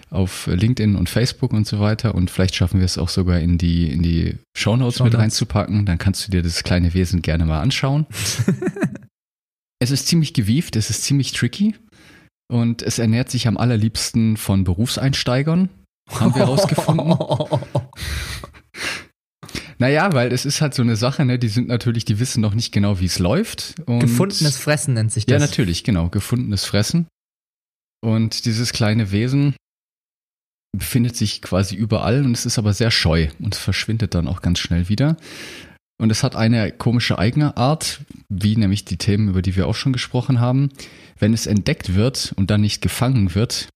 auf 0.09 0.47
LinkedIn 0.47 0.95
und 0.95 1.09
Facebook 1.09 1.51
und 1.51 1.67
so 1.67 1.81
weiter. 1.81 2.15
Und 2.15 2.31
vielleicht 2.31 2.55
schaffen 2.55 2.79
wir 2.79 2.85
es 2.85 2.97
auch 2.97 3.09
sogar 3.09 3.41
in 3.41 3.57
die, 3.57 3.91
in 3.91 4.03
die 4.03 4.37
Shownotes 4.55 4.99
Show 4.99 5.03
mit 5.03 5.17
reinzupacken. 5.17 5.85
Dann 5.85 5.97
kannst 5.97 6.25
du 6.25 6.31
dir 6.31 6.43
das 6.43 6.63
kleine 6.63 6.93
Wesen 6.93 7.21
gerne 7.21 7.43
mal 7.43 7.59
anschauen. 7.59 8.05
es 9.79 9.91
ist 9.91 10.07
ziemlich 10.07 10.33
gewieft, 10.33 10.77
es 10.77 10.89
ist 10.89 11.03
ziemlich 11.03 11.33
tricky. 11.33 11.75
Und 12.51 12.81
es 12.81 12.99
ernährt 12.99 13.29
sich 13.29 13.47
am 13.47 13.57
allerliebsten 13.57 14.37
von 14.37 14.63
Berufseinsteigern 14.63 15.69
haben 16.09 16.35
wir 16.35 16.41
herausgefunden. 16.45 17.17
Naja, 19.79 20.13
weil 20.13 20.31
es 20.31 20.45
ist 20.45 20.61
halt 20.61 20.73
so 20.73 20.81
eine 20.81 20.95
Sache, 20.95 21.25
ne? 21.25 21.39
Die 21.39 21.47
sind 21.47 21.67
natürlich, 21.67 22.05
die 22.05 22.19
wissen 22.19 22.41
noch 22.41 22.53
nicht 22.53 22.71
genau, 22.71 22.99
wie 22.99 23.05
es 23.05 23.19
läuft. 23.19 23.75
Und 23.85 23.99
gefundenes 23.99 24.57
Fressen 24.57 24.93
nennt 24.93 25.11
sich 25.11 25.25
das. 25.25 25.33
Ja, 25.33 25.39
natürlich, 25.39 25.83
genau. 25.83 26.09
Gefundenes 26.09 26.65
Fressen. 26.65 27.07
Und 28.01 28.45
dieses 28.45 28.73
kleine 28.73 29.11
Wesen 29.11 29.55
befindet 30.77 31.15
sich 31.15 31.41
quasi 31.41 31.75
überall 31.75 32.25
und 32.25 32.31
es 32.31 32.45
ist 32.45 32.57
aber 32.57 32.73
sehr 32.73 32.91
scheu 32.91 33.29
und 33.39 33.55
es 33.55 33.61
verschwindet 33.61 34.15
dann 34.15 34.27
auch 34.27 34.41
ganz 34.41 34.59
schnell 34.59 34.89
wieder. 34.89 35.17
Und 36.03 36.09
es 36.09 36.21
hat 36.21 36.35
eine 36.35 36.73
komische 36.73 37.17
eigene 37.17 37.55
Art, 37.55 38.01
wie 38.27 38.57
nämlich 38.57 38.83
die 38.83 38.97
Themen, 38.97 39.29
über 39.29 39.41
die 39.41 39.55
wir 39.55 39.69
auch 39.69 39.75
schon 39.75 39.93
gesprochen 39.93 40.41
haben. 40.41 40.67
Wenn 41.17 41.33
es 41.33 41.47
entdeckt 41.47 41.95
wird 41.95 42.33
und 42.35 42.51
dann 42.51 42.59
nicht 42.59 42.81
gefangen 42.81 43.35
wird, 43.35 43.69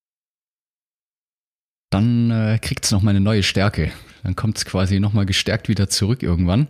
dann 1.89 2.29
äh, 2.29 2.59
kriegt 2.61 2.83
es 2.83 2.91
nochmal 2.91 3.11
eine 3.11 3.23
neue 3.23 3.43
Stärke. 3.43 3.93
Dann 4.23 4.35
kommt 4.35 4.57
es 4.57 4.65
quasi 4.65 4.99
nochmal 4.99 5.25
gestärkt 5.25 5.69
wieder 5.69 5.87
zurück 5.87 6.21
irgendwann. 6.21 6.67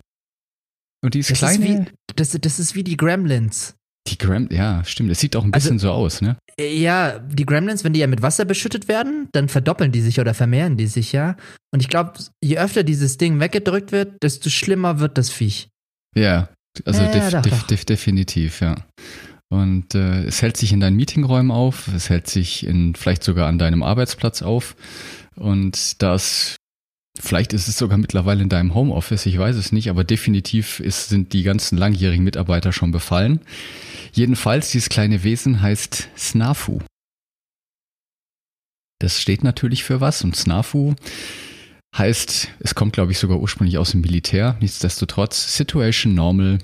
Und 1.01 1.15
die 1.15 1.21
ist 1.21 1.31
das 1.31 1.39
kleine. 1.39 1.65
Ist 1.65 1.87
wie, 1.87 2.13
das, 2.15 2.37
das 2.39 2.59
ist 2.59 2.75
wie 2.75 2.83
die 2.83 2.95
Gremlins. 2.95 3.76
Die 4.07 4.17
Gremlins, 4.17 4.55
ja, 4.55 4.83
stimmt. 4.85 5.11
Es 5.11 5.19
sieht 5.19 5.35
auch 5.35 5.43
ein 5.43 5.51
bisschen 5.51 5.73
also, 5.73 5.87
so 5.87 5.93
aus, 5.93 6.21
ne? 6.21 6.37
Ja, 6.59 7.19
die 7.19 7.45
Gremlins, 7.45 7.83
wenn 7.83 7.93
die 7.93 7.99
ja 7.99 8.07
mit 8.07 8.21
Wasser 8.21 8.45
beschüttet 8.45 8.87
werden, 8.87 9.27
dann 9.33 9.49
verdoppeln 9.49 9.91
die 9.91 10.01
sich 10.01 10.19
oder 10.19 10.33
vermehren 10.33 10.77
die 10.77 10.87
sich 10.87 11.11
ja. 11.11 11.35
Und 11.71 11.81
ich 11.81 11.89
glaube, 11.89 12.13
je 12.43 12.57
öfter 12.57 12.83
dieses 12.83 13.17
Ding 13.17 13.39
weggedrückt 13.39 13.91
wird, 13.91 14.23
desto 14.23 14.49
schlimmer 14.49 14.99
wird 14.99 15.17
das 15.17 15.29
Viech. 15.29 15.69
Ja, 16.15 16.49
also 16.85 17.01
ja, 17.01 17.11
def, 17.11 17.29
doch, 17.31 17.41
def, 17.41 17.63
def, 17.65 17.85
definitiv, 17.85 18.61
ja. 18.61 18.75
Und 19.49 19.95
äh, 19.95 20.23
es 20.25 20.41
hält 20.41 20.57
sich 20.57 20.73
in 20.73 20.79
deinen 20.79 20.95
Meetingräumen 20.95 21.51
auf, 21.51 21.87
es 21.95 22.09
hält 22.09 22.27
sich 22.27 22.65
in, 22.65 22.95
vielleicht 22.95 23.23
sogar 23.23 23.47
an 23.47 23.57
deinem 23.57 23.83
Arbeitsplatz 23.83 24.41
auf. 24.41 24.75
Und 25.35 26.01
das 26.01 26.55
Vielleicht 27.21 27.53
ist 27.53 27.67
es 27.67 27.77
sogar 27.77 27.97
mittlerweile 27.97 28.43
in 28.43 28.49
deinem 28.49 28.73
Homeoffice, 28.73 29.25
ich 29.25 29.37
weiß 29.37 29.55
es 29.55 29.71
nicht, 29.71 29.89
aber 29.89 30.03
definitiv 30.03 30.79
ist, 30.79 31.09
sind 31.09 31.33
die 31.33 31.43
ganzen 31.43 31.77
langjährigen 31.77 32.23
Mitarbeiter 32.23 32.71
schon 32.71 32.91
befallen. 32.91 33.41
Jedenfalls, 34.13 34.71
dieses 34.71 34.89
kleine 34.89 35.23
Wesen 35.23 35.61
heißt 35.61 36.09
Snafu. 36.17 36.79
Das 38.99 39.21
steht 39.21 39.43
natürlich 39.43 39.83
für 39.83 40.01
was 40.01 40.23
und 40.23 40.35
Snafu 40.35 40.95
heißt, 41.95 42.49
es 42.59 42.75
kommt 42.75 42.93
glaube 42.93 43.11
ich 43.11 43.19
sogar 43.19 43.39
ursprünglich 43.39 43.77
aus 43.77 43.91
dem 43.91 44.01
Militär, 44.01 44.57
nichtsdestotrotz 44.59 45.55
Situation 45.55 46.13
Normal, 46.13 46.59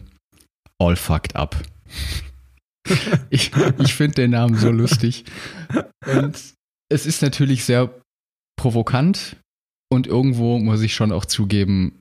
All 0.80 0.96
Fucked 0.96 1.36
Up. 1.36 1.56
ich 3.30 3.52
ich 3.80 3.94
finde 3.94 4.16
den 4.16 4.32
Namen 4.32 4.56
so 4.56 4.70
lustig. 4.70 5.26
Und 6.06 6.38
es 6.90 7.06
ist 7.06 7.22
natürlich 7.22 7.66
sehr 7.66 7.94
provokant, 8.56 9.38
und 9.94 10.08
irgendwo 10.08 10.60
muss 10.60 10.82
ich 10.82 10.94
schon 10.94 11.12
auch 11.12 11.26
zugeben, 11.26 12.00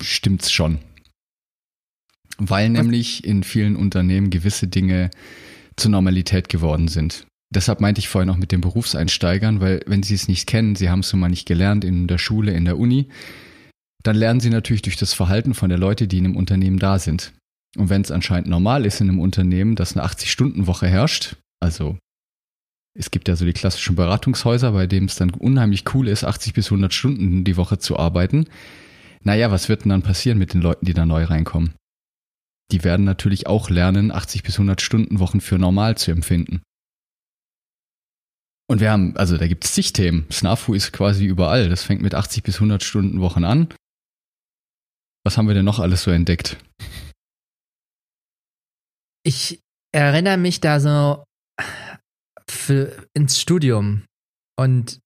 stimmt's 0.00 0.50
schon. 0.50 0.78
Weil 2.38 2.68
nämlich 2.68 3.24
in 3.24 3.44
vielen 3.44 3.76
Unternehmen 3.76 4.30
gewisse 4.30 4.66
Dinge 4.66 5.10
zur 5.76 5.90
Normalität 5.90 6.48
geworden 6.48 6.88
sind. 6.88 7.26
Deshalb 7.54 7.80
meinte 7.80 8.00
ich 8.00 8.08
vorhin 8.08 8.30
auch 8.30 8.36
mit 8.36 8.50
den 8.50 8.60
Berufseinsteigern, 8.60 9.60
weil 9.60 9.82
wenn 9.86 10.02
sie 10.02 10.14
es 10.14 10.26
nicht 10.26 10.48
kennen, 10.48 10.74
sie 10.74 10.90
haben 10.90 11.00
es 11.00 11.12
nun 11.12 11.20
mal 11.20 11.28
nicht 11.28 11.46
gelernt 11.46 11.84
in 11.84 12.08
der 12.08 12.18
Schule, 12.18 12.52
in 12.52 12.64
der 12.64 12.78
Uni, 12.78 13.08
dann 14.02 14.16
lernen 14.16 14.40
sie 14.40 14.50
natürlich 14.50 14.82
durch 14.82 14.96
das 14.96 15.14
Verhalten 15.14 15.54
von 15.54 15.68
der 15.68 15.78
Leute, 15.78 16.08
die 16.08 16.18
in 16.18 16.24
einem 16.24 16.36
Unternehmen 16.36 16.78
da 16.78 16.98
sind. 16.98 17.32
Und 17.76 17.90
wenn 17.90 18.02
es 18.02 18.10
anscheinend 18.10 18.48
normal 18.48 18.86
ist 18.86 19.00
in 19.00 19.08
einem 19.08 19.20
Unternehmen, 19.20 19.76
dass 19.76 19.96
eine 19.96 20.06
80-Stunden-Woche 20.06 20.88
herrscht, 20.88 21.36
also 21.60 21.96
es 22.96 23.10
gibt 23.10 23.28
ja 23.28 23.36
so 23.36 23.44
die 23.44 23.52
klassischen 23.52 23.96
Beratungshäuser, 23.96 24.72
bei 24.72 24.86
denen 24.86 25.06
es 25.06 25.16
dann 25.16 25.30
unheimlich 25.30 25.84
cool 25.94 26.08
ist, 26.08 26.24
80 26.24 26.54
bis 26.54 26.66
100 26.66 26.94
Stunden 26.94 27.44
die 27.44 27.56
Woche 27.56 27.78
zu 27.78 27.98
arbeiten. 27.98 28.46
Naja, 29.22 29.50
was 29.50 29.68
wird 29.68 29.84
denn 29.84 29.90
dann 29.90 30.02
passieren 30.02 30.38
mit 30.38 30.54
den 30.54 30.60
Leuten, 30.60 30.86
die 30.86 30.94
da 30.94 31.04
neu 31.04 31.24
reinkommen? 31.24 31.74
Die 32.70 32.84
werden 32.84 33.04
natürlich 33.04 33.46
auch 33.46 33.68
lernen, 33.68 34.12
80 34.12 34.42
bis 34.42 34.54
100 34.54 34.80
Stunden 34.80 35.18
Wochen 35.18 35.40
für 35.40 35.58
normal 35.58 35.96
zu 35.96 36.12
empfinden. 36.12 36.62
Und 38.66 38.80
wir 38.80 38.90
haben, 38.90 39.16
also 39.16 39.36
da 39.36 39.46
gibt 39.46 39.64
es 39.64 39.72
zig 39.72 39.92
Themen. 39.92 40.26
Snafu 40.30 40.72
ist 40.72 40.92
quasi 40.92 41.26
überall. 41.26 41.68
Das 41.68 41.82
fängt 41.82 42.00
mit 42.00 42.14
80 42.14 42.42
bis 42.42 42.56
100 42.56 42.82
Stunden 42.82 43.20
Wochen 43.20 43.44
an. 43.44 43.68
Was 45.24 45.36
haben 45.36 45.48
wir 45.48 45.54
denn 45.54 45.64
noch 45.64 45.80
alles 45.80 46.02
so 46.02 46.10
entdeckt? 46.10 46.58
Ich 49.22 49.60
erinnere 49.92 50.38
mich 50.38 50.60
da 50.60 50.80
so 50.80 51.24
für, 52.50 52.92
ins 53.14 53.40
Studium. 53.40 54.04
Und 54.58 55.00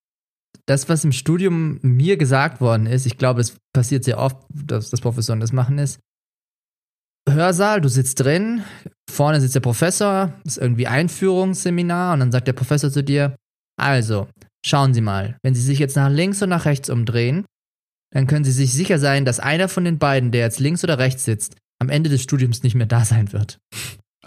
das, 0.67 0.89
was 0.89 1.05
im 1.05 1.13
Studium 1.13 1.79
mir 1.83 2.17
gesagt 2.17 2.61
worden 2.61 2.87
ist, 2.87 3.07
ich 3.07 3.17
glaube, 3.17 3.41
es 3.41 3.57
passiert 3.75 4.05
sehr 4.05 4.19
oft, 4.19 4.37
dass, 4.53 4.91
dass 4.91 5.01
Professoren 5.01 5.41
das 5.41 5.53
machen, 5.53 5.79
ist, 5.79 6.01
Hörsaal, 7.29 7.81
du 7.81 7.89
sitzt 7.89 8.21
drin, 8.21 8.65
vorne 9.11 9.41
sitzt 9.41 9.55
der 9.55 9.61
Professor, 9.61 10.33
ist 10.45 10.59
irgendwie 10.59 10.87
Einführungsseminar 10.87 12.15
und 12.15 12.21
dann 12.21 12.33
sagt 12.33 12.49
der 12.49 12.55
Professor 12.55 12.91
zu 12.91 13.03
dir, 13.03 13.37
also, 13.79 14.29
schauen 14.65 14.95
Sie 14.95 15.01
mal, 15.01 15.39
wenn 15.43 15.55
Sie 15.55 15.63
sich 15.63 15.79
jetzt 15.79 15.97
nach 15.97 16.11
links 16.11 16.43
und 16.43 16.49
nach 16.49 16.65
rechts 16.65 16.91
umdrehen, 16.91 17.45
dann 18.13 18.27
können 18.27 18.45
Sie 18.45 18.53
sich 18.53 18.73
sicher 18.73 18.99
sein, 18.99 19.25
dass 19.25 19.41
einer 19.41 19.69
von 19.69 19.85
den 19.85 19.99
beiden, 19.99 20.33
der 20.33 20.43
jetzt 20.43 20.59
links 20.59 20.83
oder 20.85 20.99
rechts 20.99 21.25
sitzt, 21.25 21.57
am 21.81 21.91
Ende 21.91 22.11
des 22.11 22.23
Studiums 22.23 22.63
nicht 22.63 22.75
mehr 22.75 22.87
da 22.87 23.05
sein 23.05 23.33
wird. 23.33 23.59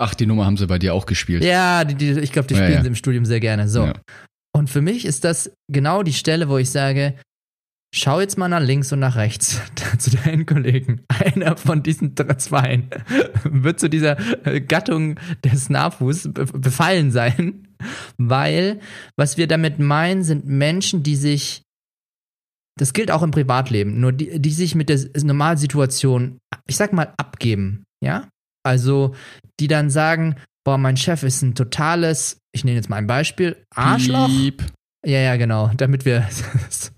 Ach, 0.02 0.16
die 0.16 0.26
Nummer 0.26 0.46
haben 0.46 0.58
sie 0.58 0.66
bei 0.66 0.80
dir 0.80 0.96
auch 0.96 1.06
gespielt. 1.06 1.44
Ja, 1.44 1.84
die, 1.84 1.94
die, 1.94 2.20
ich 2.20 2.32
glaube, 2.32 2.48
die 2.48 2.56
spielen 2.56 2.72
ja, 2.72 2.78
ja. 2.78 2.82
sie 2.82 2.88
im 2.88 2.96
Studium 2.96 3.24
sehr 3.24 3.40
gerne. 3.40 3.70
So. 3.70 3.86
Ja. 3.86 3.94
Und 4.52 4.70
für 4.70 4.82
mich 4.82 5.06
ist 5.06 5.24
das 5.24 5.52
genau 5.72 6.02
die 6.02 6.14
Stelle, 6.14 6.50
wo 6.50 6.58
ich 6.58 6.72
sage, 6.72 7.14
schau 7.94 8.20
jetzt 8.20 8.36
mal 8.36 8.48
nach 8.48 8.62
links 8.62 8.92
und 8.92 9.00
nach 9.00 9.16
rechts 9.16 9.62
zu 10.00 10.10
deinen 10.18 10.48
Kollegen. 10.48 11.02
Einer 11.08 11.56
von 11.56 11.84
diesen 11.84 12.16
zwei 12.40 12.84
wird 13.44 13.80
zu 13.80 13.90
dieser 13.90 14.16
Gattung 14.68 15.20
des 15.44 15.70
Nahfuß 15.70 16.30
befallen 16.34 17.12
sein, 17.12 17.68
weil 18.18 18.80
was 19.18 19.38
wir 19.38 19.48
damit 19.48 19.78
meinen, 19.78 20.24
sind 20.24 20.48
Menschen, 20.48 21.04
die 21.04 21.16
sich 21.16 21.62
das 22.80 22.94
gilt 22.94 23.12
auch 23.12 23.22
im 23.22 23.30
Privatleben, 23.30 24.00
nur 24.00 24.14
die, 24.14 24.40
die 24.40 24.50
sich 24.50 24.74
mit 24.74 24.90
der 24.90 25.00
Normalsituation, 25.22 26.40
ich 26.68 26.78
sag 26.78 26.94
mal, 26.94 27.14
abgeben. 27.18 27.84
Ja? 28.04 28.30
Also, 28.64 29.16
die 29.60 29.68
dann 29.68 29.90
sagen, 29.90 30.36
boah, 30.64 30.78
mein 30.78 30.98
Chef 30.98 31.24
ist 31.24 31.42
ein 31.42 31.56
totales, 31.56 32.38
ich 32.52 32.64
nehme 32.64 32.78
jetzt 32.78 32.90
mal 32.90 32.98
ein 32.98 33.08
Beispiel, 33.08 33.64
Arschloch. 33.74 34.28
Piep. 34.28 34.64
Ja, 35.06 35.20
ja, 35.20 35.36
genau, 35.36 35.72
damit 35.76 36.06
wir 36.06 36.28
ist 36.70 36.94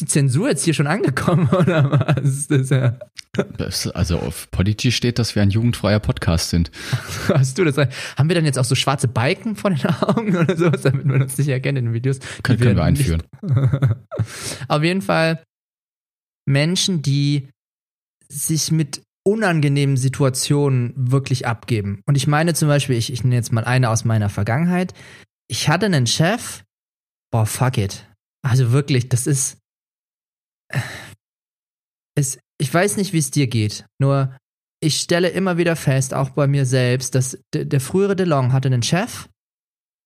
die 0.00 0.06
Zensur 0.06 0.48
jetzt 0.48 0.64
hier 0.64 0.74
schon 0.74 0.86
angekommen 0.86 1.48
oder 1.52 1.90
was? 1.90 2.48
Ja 2.70 2.98
also 3.94 4.18
auf 4.18 4.50
Podigy 4.50 4.92
steht, 4.92 5.18
dass 5.18 5.34
wir 5.34 5.42
ein 5.42 5.50
jugendfreier 5.50 6.00
Podcast 6.00 6.50
sind. 6.50 6.70
Hast 7.28 7.56
du 7.56 7.64
das? 7.64 7.76
Haben 7.78 8.28
wir 8.28 8.34
dann 8.34 8.44
jetzt 8.44 8.58
auch 8.58 8.64
so 8.64 8.74
schwarze 8.74 9.08
Balken 9.08 9.56
vor 9.56 9.70
den 9.70 9.86
Augen 9.86 10.36
oder 10.36 10.56
sowas, 10.56 10.82
damit 10.82 11.06
man 11.06 11.22
uns 11.22 11.38
nicht 11.38 11.48
erkennt 11.48 11.78
in 11.78 11.86
den 11.86 11.94
Videos? 11.94 12.18
Können, 12.42 12.60
können 12.60 12.76
wir 12.76 12.84
einführen. 12.84 13.22
auf 14.68 14.82
jeden 14.82 15.00
Fall 15.00 15.42
Menschen, 16.46 17.00
die 17.00 17.48
sich 18.28 18.70
mit 18.70 19.02
unangenehmen 19.24 19.96
Situationen 19.96 20.92
wirklich 20.96 21.46
abgeben. 21.46 22.02
Und 22.06 22.16
ich 22.16 22.26
meine 22.26 22.54
zum 22.54 22.68
Beispiel, 22.68 22.96
ich, 22.96 23.12
ich 23.12 23.22
nenne 23.22 23.36
jetzt 23.36 23.52
mal 23.52 23.64
eine 23.64 23.90
aus 23.90 24.04
meiner 24.04 24.28
Vergangenheit. 24.28 24.94
Ich 25.48 25.68
hatte 25.68 25.86
einen 25.86 26.06
Chef, 26.06 26.64
boah, 27.30 27.46
fuck 27.46 27.78
it. 27.78 28.08
Also 28.42 28.72
wirklich, 28.72 29.08
das 29.08 29.26
ist. 29.26 29.58
Es, 32.14 32.38
ich 32.58 32.72
weiß 32.72 32.96
nicht, 32.96 33.12
wie 33.12 33.18
es 33.18 33.30
dir 33.30 33.46
geht, 33.46 33.86
nur 33.98 34.36
ich 34.82 35.00
stelle 35.00 35.28
immer 35.28 35.56
wieder 35.56 35.76
fest, 35.76 36.12
auch 36.12 36.30
bei 36.30 36.46
mir 36.46 36.66
selbst, 36.66 37.14
dass 37.14 37.38
der, 37.54 37.64
der 37.64 37.80
frühere 37.80 38.16
DeLong 38.16 38.52
hatte 38.52 38.68
einen 38.68 38.82
Chef. 38.82 39.28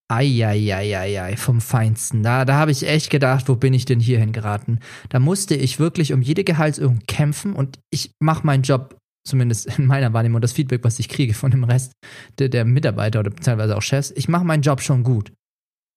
Eieieiei, 0.09 1.37
vom 1.37 1.61
Feinsten. 1.61 2.23
Da, 2.23 2.45
da 2.45 2.55
habe 2.55 2.71
ich 2.71 2.87
echt 2.87 3.11
gedacht, 3.11 3.49
wo 3.49 3.57
bin 3.57 3.75
ich 3.75 3.87
denn 3.87 3.99
hierhin 3.99 4.33
geraten? 4.33 4.79
Da 5.09 5.19
musste 5.19 5.57
ich 5.57 5.81
wirklich 5.81 6.13
um 6.13 6.23
jede 6.23 6.45
Gehaltserhöhung 6.45 7.01
kämpfen 7.09 7.55
und 7.55 7.81
ich 7.91 8.13
mache 8.21 8.47
meinen 8.47 8.63
Job 8.63 8.97
zumindest 9.27 9.79
in 9.79 9.87
meiner 9.87 10.13
Wahrnehmung, 10.13 10.41
das 10.41 10.53
Feedback, 10.53 10.85
was 10.85 10.99
ich 10.99 11.09
kriege 11.09 11.35
von 11.35 11.51
dem 11.51 11.65
Rest 11.65 11.93
der, 12.39 12.49
der 12.49 12.65
Mitarbeiter 12.65 13.21
oder 13.21 13.35
teilweise 13.35 13.77
auch 13.77 13.83
Chefs, 13.83 14.13
ich 14.17 14.29
mache 14.29 14.45
meinen 14.45 14.63
Job 14.63 14.81
schon 14.81 15.03
gut. 15.03 15.33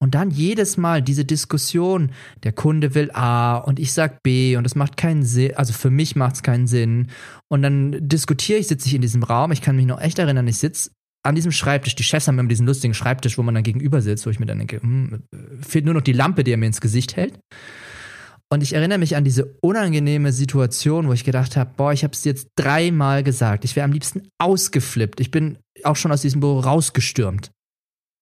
Und 0.02 0.16
dann 0.16 0.32
jedes 0.32 0.78
Mal 0.78 1.02
diese 1.02 1.26
Diskussion, 1.26 2.12
der 2.44 2.54
Kunde 2.54 2.96
will 2.96 3.12
A 3.12 3.58
und 3.58 3.80
ich 3.80 3.92
sag 3.92 4.24
B 4.24 4.56
und 4.56 4.66
es 4.66 4.76
macht 4.76 4.96
keinen 4.96 5.24
Sinn, 5.24 5.56
also 5.56 5.74
für 5.74 5.90
mich 5.90 6.16
macht 6.16 6.36
es 6.36 6.44
keinen 6.44 6.68
Sinn. 6.68 7.08
Und 7.50 7.64
dann 7.64 8.08
diskutiere 8.08 8.60
ich, 8.60 8.68
sitze 8.68 8.88
ich 8.88 8.96
in 8.96 9.02
diesem 9.02 9.24
Raum, 9.24 9.52
ich 9.52 9.62
kann 9.62 9.76
mich 9.76 9.86
noch 9.86 10.00
echt 10.00 10.18
erinnern, 10.18 10.48
ich 10.48 10.58
sitze 10.58 10.92
an 11.24 11.36
diesem 11.36 11.52
Schreibtisch, 11.52 11.96
die 11.96 12.04
Chefs 12.04 12.30
haben 12.30 12.40
immer 12.40 12.48
diesen 12.48 12.66
lustigen 12.66 12.94
Schreibtisch, 12.94 13.38
wo 13.38 13.44
man 13.44 13.54
dann 13.54 13.64
gegenüber 13.64 14.02
sitzt, 14.02 14.26
wo 14.26 14.30
ich 14.30 14.40
mir 14.40 14.46
dann 14.46 14.60
denke, 14.60 14.82
hm, 14.82 15.24
fehlt 15.60 15.84
nur 15.84 15.94
noch 15.94 16.02
die 16.02 16.14
Lampe, 16.14 16.46
die 16.46 16.52
er 16.52 16.58
mir 16.58 16.68
ins 16.68 16.80
Gesicht 16.80 17.18
hält. 17.18 17.38
Und 18.52 18.64
ich 18.64 18.74
erinnere 18.74 18.98
mich 18.98 19.16
an 19.16 19.24
diese 19.24 19.58
unangenehme 19.62 20.34
Situation, 20.34 21.08
wo 21.08 21.14
ich 21.14 21.24
gedacht 21.24 21.56
habe, 21.56 21.72
boah, 21.78 21.94
ich 21.94 22.04
habe 22.04 22.14
es 22.14 22.24
jetzt 22.24 22.48
dreimal 22.56 23.24
gesagt. 23.24 23.64
Ich 23.64 23.76
wäre 23.76 23.86
am 23.86 23.92
liebsten 23.92 24.28
ausgeflippt. 24.40 25.20
Ich 25.20 25.30
bin 25.30 25.60
auch 25.84 25.96
schon 25.96 26.12
aus 26.12 26.22
diesem 26.22 26.42
Büro 26.42 26.60
rausgestürmt. 26.60 27.52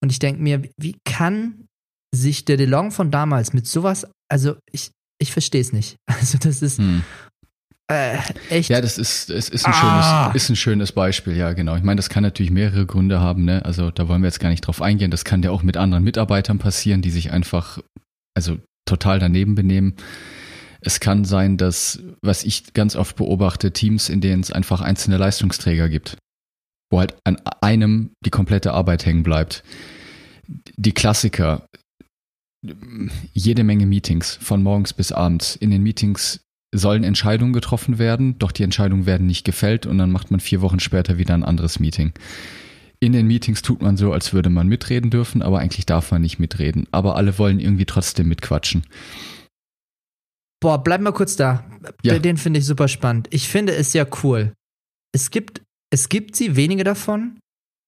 Und 0.03 0.11
ich 0.11 0.19
denke 0.19 0.41
mir, 0.41 0.63
wie 0.77 0.97
kann 1.05 1.67
sich 2.13 2.45
der 2.45 2.57
DeLong 2.57 2.91
von 2.91 3.09
damals 3.09 3.53
mit 3.53 3.67
sowas, 3.67 4.05
also 4.29 4.55
ich, 4.71 4.91
ich 5.19 5.31
verstehe 5.31 5.61
es 5.61 5.73
nicht. 5.73 5.95
Also 6.19 6.37
das 6.37 6.61
ist 6.61 6.77
hm. 6.77 7.03
äh, 7.91 8.17
echt. 8.49 8.69
Ja, 8.69 8.81
das 8.81 8.97
ist, 8.97 9.29
es 9.29 9.49
ist 9.49 9.65
ein, 9.65 9.73
ah. 9.73 10.25
schönes, 10.25 10.43
ist 10.43 10.49
ein 10.49 10.55
schönes 10.55 10.91
Beispiel, 10.91 11.37
ja, 11.37 11.53
genau. 11.53 11.75
Ich 11.75 11.83
meine, 11.83 11.97
das 11.97 12.09
kann 12.09 12.23
natürlich 12.23 12.51
mehrere 12.51 12.85
Gründe 12.85 13.21
haben, 13.21 13.45
ne? 13.45 13.63
Also 13.63 13.91
da 13.91 14.07
wollen 14.07 14.21
wir 14.21 14.27
jetzt 14.27 14.39
gar 14.39 14.49
nicht 14.49 14.61
drauf 14.61 14.81
eingehen. 14.81 15.11
Das 15.11 15.23
kann 15.23 15.43
ja 15.43 15.51
auch 15.51 15.63
mit 15.63 15.77
anderen 15.77 16.03
Mitarbeitern 16.03 16.59
passieren, 16.59 17.01
die 17.01 17.11
sich 17.11 17.31
einfach, 17.31 17.79
also 18.35 18.57
total 18.87 19.19
daneben 19.19 19.55
benehmen. 19.55 19.95
Es 20.81 20.99
kann 20.99 21.25
sein, 21.25 21.57
dass, 21.57 22.01
was 22.21 22.43
ich 22.43 22.73
ganz 22.73 22.95
oft 22.95 23.15
beobachte, 23.15 23.71
Teams, 23.71 24.09
in 24.09 24.21
denen 24.21 24.41
es 24.41 24.51
einfach 24.51 24.81
einzelne 24.81 25.17
Leistungsträger 25.17 25.89
gibt, 25.89 26.17
wo 26.91 26.99
halt 26.99 27.15
an 27.23 27.37
einem 27.61 28.11
die 28.25 28.29
komplette 28.29 28.73
Arbeit 28.73 29.05
hängen 29.05 29.23
bleibt. 29.23 29.63
Die 30.47 30.93
Klassiker, 30.93 31.67
jede 33.33 33.63
Menge 33.63 33.85
Meetings 33.85 34.37
von 34.41 34.63
morgens 34.63 34.93
bis 34.93 35.11
abends. 35.11 35.55
In 35.55 35.71
den 35.71 35.83
Meetings 35.83 36.41
sollen 36.73 37.03
Entscheidungen 37.03 37.53
getroffen 37.53 37.97
werden, 37.97 38.37
doch 38.39 38.51
die 38.51 38.63
Entscheidungen 38.63 39.05
werden 39.05 39.27
nicht 39.27 39.45
gefällt 39.45 39.85
und 39.85 39.97
dann 39.97 40.11
macht 40.11 40.31
man 40.31 40.39
vier 40.39 40.61
Wochen 40.61 40.79
später 40.79 41.17
wieder 41.17 41.33
ein 41.33 41.43
anderes 41.43 41.79
Meeting. 41.79 42.13
In 42.99 43.13
den 43.13 43.27
Meetings 43.27 43.61
tut 43.61 43.81
man 43.81 43.95
so, 43.95 44.11
als 44.11 44.33
würde 44.33 44.49
man 44.49 44.67
mitreden 44.67 45.11
dürfen, 45.11 45.41
aber 45.41 45.59
eigentlich 45.59 45.85
darf 45.85 46.11
man 46.11 46.21
nicht 46.21 46.39
mitreden. 46.39 46.87
Aber 46.91 47.15
alle 47.15 47.37
wollen 47.37 47.59
irgendwie 47.59 47.85
trotzdem 47.85 48.27
mitquatschen. 48.27 48.85
Boah, 50.59 50.83
bleib 50.83 51.01
mal 51.01 51.11
kurz 51.11 51.35
da. 51.35 51.63
Ja. 52.01 52.17
Den 52.17 52.37
finde 52.37 52.59
ich 52.59 52.65
super 52.65 52.87
spannend. 52.87 53.27
Ich 53.29 53.47
finde 53.47 53.75
es 53.75 53.93
ja 53.93 54.05
cool. 54.23 54.53
Es 55.13 55.29
gibt, 55.29 55.61
es 55.91 56.09
gibt 56.09 56.35
sie, 56.35 56.55
wenige 56.55 56.83
davon. 56.83 57.39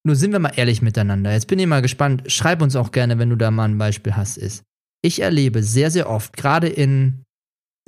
Nur 0.06 0.16
sind 0.16 0.32
wir 0.32 0.40
mal 0.40 0.54
ehrlich 0.56 0.82
miteinander. 0.82 1.34
Jetzt 1.34 1.48
bin 1.48 1.60
ich 1.60 1.68
mal 1.68 1.82
gespannt. 1.82 2.32
Schreib 2.32 2.62
uns 2.62 2.76
auch 2.76 2.92
gerne, 2.92 3.18
wenn 3.18 3.30
du 3.30 3.36
da 3.36 3.52
mal 3.52 3.68
ein 3.68 3.78
Beispiel 3.78 4.16
hast, 4.16 4.38
ist. 4.38 4.64
Ich 5.02 5.22
erlebe 5.22 5.64
sehr, 5.64 5.92
sehr 5.92 6.10
oft, 6.10 6.36
gerade 6.36 6.68
in, 6.68 7.24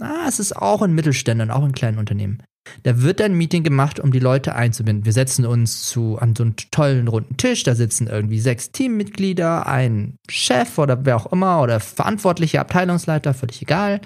ah, 0.01 0.25
es 0.28 0.40
ist 0.40 0.56
auch 0.56 0.82
in 0.82 0.94
Mittelständern, 0.94 1.51
auch 1.51 1.66
in 1.66 1.74
kleinen 1.74 1.98
Unternehmen. 1.98 2.42
Da 2.84 3.01
wird 3.01 3.22
ein 3.22 3.34
Meeting 3.34 3.63
gemacht, 3.63 4.00
um 4.00 4.12
die 4.12 4.20
Leute 4.20 4.56
einzubinden. 4.56 5.06
Wir 5.06 5.13
setzen 5.13 5.46
uns 5.46 5.89
zu, 5.89 6.18
an 6.20 6.36
so 6.36 6.44
einen 6.44 6.56
tollen 6.72 7.08
runden 7.08 7.38
Tisch, 7.38 7.63
da 7.63 7.75
sitzen 7.75 8.08
irgendwie 8.08 8.39
sechs 8.39 8.72
Teammitglieder, 8.72 9.65
ein 9.68 10.18
Chef 10.30 10.77
oder 10.77 11.06
wer 11.06 11.15
auch 11.15 11.32
immer 11.32 11.62
oder 11.62 11.80
verantwortliche 11.80 12.60
Abteilungsleiter, 12.60 13.34
völlig 13.34 13.62
egal. 13.62 14.01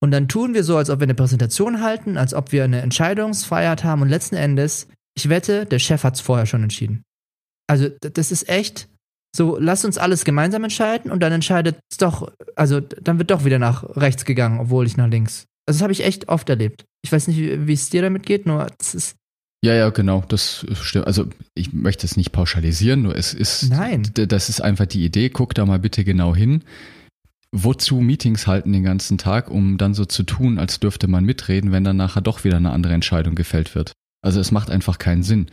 Und 0.00 0.10
dann 0.10 0.28
tun 0.28 0.54
wir 0.54 0.62
so, 0.62 0.76
als 0.76 0.90
ob 0.90 1.00
wir 1.00 1.04
eine 1.04 1.14
Präsentation 1.14 1.82
halten, 1.82 2.16
als 2.16 2.34
ob 2.34 2.52
wir 2.52 2.64
eine 2.64 2.80
Entscheidungsfreiheit 2.82 3.82
haben 3.82 4.02
und 4.02 4.08
letzten 4.08 4.36
Endes, 4.36 4.88
ich 5.16 5.28
wette, 5.28 5.66
der 5.66 5.78
Chef 5.78 6.04
hat 6.04 6.14
es 6.14 6.20
vorher 6.20 6.46
schon 6.46 6.62
entschieden. 6.62 7.02
Also 7.68 7.88
das 8.00 8.30
ist 8.30 8.48
echt 8.48 8.88
so, 9.34 9.58
lass 9.58 9.84
uns 9.84 9.98
alles 9.98 10.24
gemeinsam 10.24 10.64
entscheiden 10.64 11.10
und 11.10 11.20
dann 11.20 11.32
entscheidet 11.32 11.78
es 11.90 11.98
doch, 11.98 12.32
also 12.54 12.80
dann 12.80 13.18
wird 13.18 13.30
doch 13.30 13.44
wieder 13.44 13.58
nach 13.58 13.84
rechts 13.96 14.24
gegangen, 14.24 14.60
obwohl 14.60 14.86
ich 14.86 14.96
nach 14.96 15.08
links. 15.08 15.46
Also 15.66 15.78
das 15.78 15.82
habe 15.82 15.92
ich 15.92 16.04
echt 16.04 16.28
oft 16.28 16.48
erlebt. 16.48 16.84
Ich 17.06 17.12
weiß 17.12 17.28
nicht, 17.28 17.38
wie 17.38 17.72
es 17.72 17.88
dir 17.88 18.02
damit 18.02 18.26
geht, 18.26 18.46
nur 18.46 18.66
es 18.80 18.92
ist, 18.92 19.16
Ja, 19.64 19.74
ja, 19.74 19.90
genau, 19.90 20.24
das 20.26 20.66
stimmt. 20.72 21.06
Also 21.06 21.26
ich 21.54 21.72
möchte 21.72 22.04
es 22.04 22.16
nicht 22.16 22.32
pauschalisieren, 22.32 23.02
nur 23.02 23.14
es 23.14 23.32
ist, 23.32 23.70
Nein. 23.70 24.10
das 24.12 24.48
ist 24.48 24.60
einfach 24.60 24.86
die 24.86 25.04
Idee. 25.04 25.30
Guck 25.30 25.54
da 25.54 25.64
mal 25.64 25.78
bitte 25.78 26.02
genau 26.02 26.34
hin. 26.34 26.64
Wozu 27.52 28.00
Meetings 28.00 28.48
halten 28.48 28.72
den 28.72 28.82
ganzen 28.82 29.18
Tag, 29.18 29.52
um 29.52 29.78
dann 29.78 29.94
so 29.94 30.04
zu 30.04 30.24
tun, 30.24 30.58
als 30.58 30.80
dürfte 30.80 31.06
man 31.06 31.24
mitreden, 31.24 31.70
wenn 31.70 31.84
dann 31.84 31.96
nachher 31.96 32.22
doch 32.22 32.42
wieder 32.42 32.56
eine 32.56 32.72
andere 32.72 32.94
Entscheidung 32.94 33.36
gefällt 33.36 33.76
wird? 33.76 33.92
Also 34.20 34.40
es 34.40 34.50
macht 34.50 34.68
einfach 34.68 34.98
keinen 34.98 35.22
Sinn. 35.22 35.46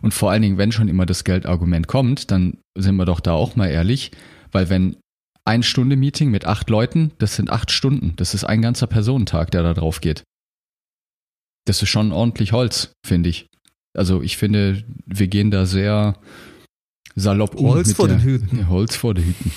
Und 0.00 0.14
vor 0.14 0.30
allen 0.30 0.40
Dingen, 0.40 0.56
wenn 0.56 0.72
schon 0.72 0.88
immer 0.88 1.04
das 1.04 1.22
Geldargument 1.22 1.86
kommt, 1.86 2.30
dann 2.30 2.56
sind 2.74 2.96
wir 2.96 3.04
doch 3.04 3.20
da 3.20 3.32
auch 3.32 3.56
mal 3.56 3.68
ehrlich, 3.68 4.10
weil 4.52 4.70
wenn 4.70 4.96
ein 5.44 5.62
Stunde 5.62 5.96
Meeting 5.96 6.30
mit 6.30 6.46
acht 6.46 6.70
Leuten, 6.70 7.10
das 7.18 7.36
sind 7.36 7.50
acht 7.50 7.70
Stunden, 7.70 8.14
das 8.16 8.32
ist 8.32 8.44
ein 8.44 8.62
ganzer 8.62 8.86
Personentag, 8.86 9.50
der 9.50 9.62
da 9.62 9.74
drauf 9.74 10.00
geht. 10.00 10.22
Das 11.64 11.82
ist 11.82 11.88
schon 11.88 12.12
ordentlich 12.12 12.52
Holz, 12.52 12.92
finde 13.04 13.30
ich. 13.30 13.48
Also 13.94 14.22
ich 14.22 14.36
finde, 14.36 14.84
wir 15.06 15.28
gehen 15.28 15.50
da 15.50 15.66
sehr 15.66 16.18
salopp 17.14 17.54
um. 17.54 17.68
Holz 17.68 17.88
mit 17.88 17.96
vor 17.96 18.08
der, 18.08 18.18
den 18.18 18.24
Hüten. 18.24 18.68
Holz 18.68 18.96
vor 18.96 19.14
den 19.14 19.24
Hüten. 19.24 19.52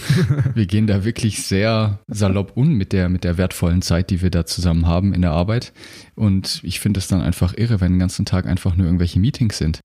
wir 0.53 0.65
gehen 0.67 0.87
da 0.87 1.03
wirklich 1.03 1.43
sehr 1.43 1.99
salopp 2.07 2.55
um 2.55 2.73
mit 2.73 2.93
der, 2.93 3.09
mit 3.09 3.23
der 3.23 3.37
wertvollen 3.37 3.81
Zeit, 3.81 4.09
die 4.09 4.21
wir 4.21 4.29
da 4.29 4.45
zusammen 4.45 4.85
haben 4.85 5.13
in 5.13 5.21
der 5.21 5.31
Arbeit. 5.31 5.73
Und 6.15 6.59
ich 6.63 6.79
finde 6.79 6.99
es 6.99 7.07
dann 7.07 7.21
einfach 7.21 7.55
irre, 7.57 7.81
wenn 7.81 7.93
den 7.93 7.99
ganzen 7.99 8.25
Tag 8.25 8.45
einfach 8.45 8.75
nur 8.75 8.85
irgendwelche 8.85 9.19
Meetings 9.19 9.57
sind. 9.57 9.79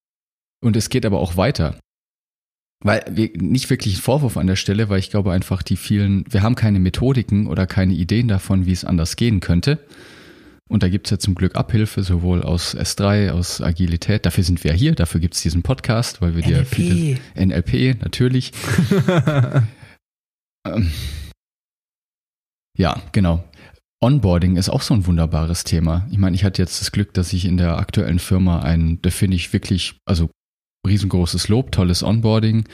Und 0.63 0.77
es 0.77 0.91
geht 0.91 1.07
aber 1.07 1.19
auch 1.19 1.37
weiter. 1.37 1.79
Weil 2.85 3.05
wir, 3.11 3.31
nicht 3.37 3.71
wirklich 3.71 3.97
ein 3.97 4.03
Vorwurf 4.03 4.37
an 4.37 4.49
der 4.49 4.57
Stelle, 4.57 4.89
weil 4.89 4.99
ich 4.99 5.11
glaube 5.11 5.33
einfach 5.33 5.63
die 5.63 5.77
vielen, 5.77 6.25
wir 6.31 6.43
haben 6.43 6.57
keine 6.57 6.81
Methodiken 6.81 7.47
oder 7.47 7.67
keine 7.67 7.95
Ideen 7.95 8.29
davon, 8.29 8.67
wie 8.67 8.73
es 8.73 8.85
anders 8.85 9.17
gehen 9.17 9.41
könnte. 9.41 9.79
Und 10.73 10.83
da 10.83 10.89
gibt's 10.89 11.11
ja 11.11 11.19
zum 11.19 11.35
Glück 11.35 11.55
Abhilfe, 11.55 12.03
sowohl 12.03 12.43
aus 12.43 12.75
S3, 12.75 13.33
aus 13.33 13.61
Agilität. 13.61 14.25
Dafür 14.25 14.43
sind 14.43 14.65
wir 14.65 14.73
hier, 14.73 14.95
dafür 14.95 15.21
gibt's 15.21 15.43
diesen 15.43 15.63
Podcast, 15.63 16.23
weil 16.23 16.35
wir 16.35 16.43
dir 16.43 16.61
NLP. 16.61 16.75
viele 16.75 17.19
NLP, 17.37 18.01
natürlich. 18.03 18.53
Ähm, 20.65 20.93
ja, 22.79 23.03
genau. 23.11 23.43
Onboarding 24.01 24.55
ist 24.55 24.69
auch 24.69 24.83
so 24.83 24.95
ein 24.95 25.07
wunderbares 25.07 25.65
Thema. 25.65 26.07
Ich 26.13 26.19
meine, 26.19 26.37
ich 26.37 26.45
hatte 26.45 26.63
jetzt 26.63 26.81
das 26.81 26.93
Glück, 26.93 27.13
dass 27.15 27.33
ich 27.33 27.47
in 27.47 27.57
der 27.57 27.79
aktuellen 27.79 28.21
Firma 28.21 28.61
ein, 28.61 29.03
da 29.03 29.11
finde 29.11 29.35
ich 29.35 29.53
wirklich, 29.53 29.97
also 30.07 30.31
riesengroßes 30.87 31.49
Lob, 31.49 31.73
tolles 31.73 32.05
Onboarding. 32.05 32.65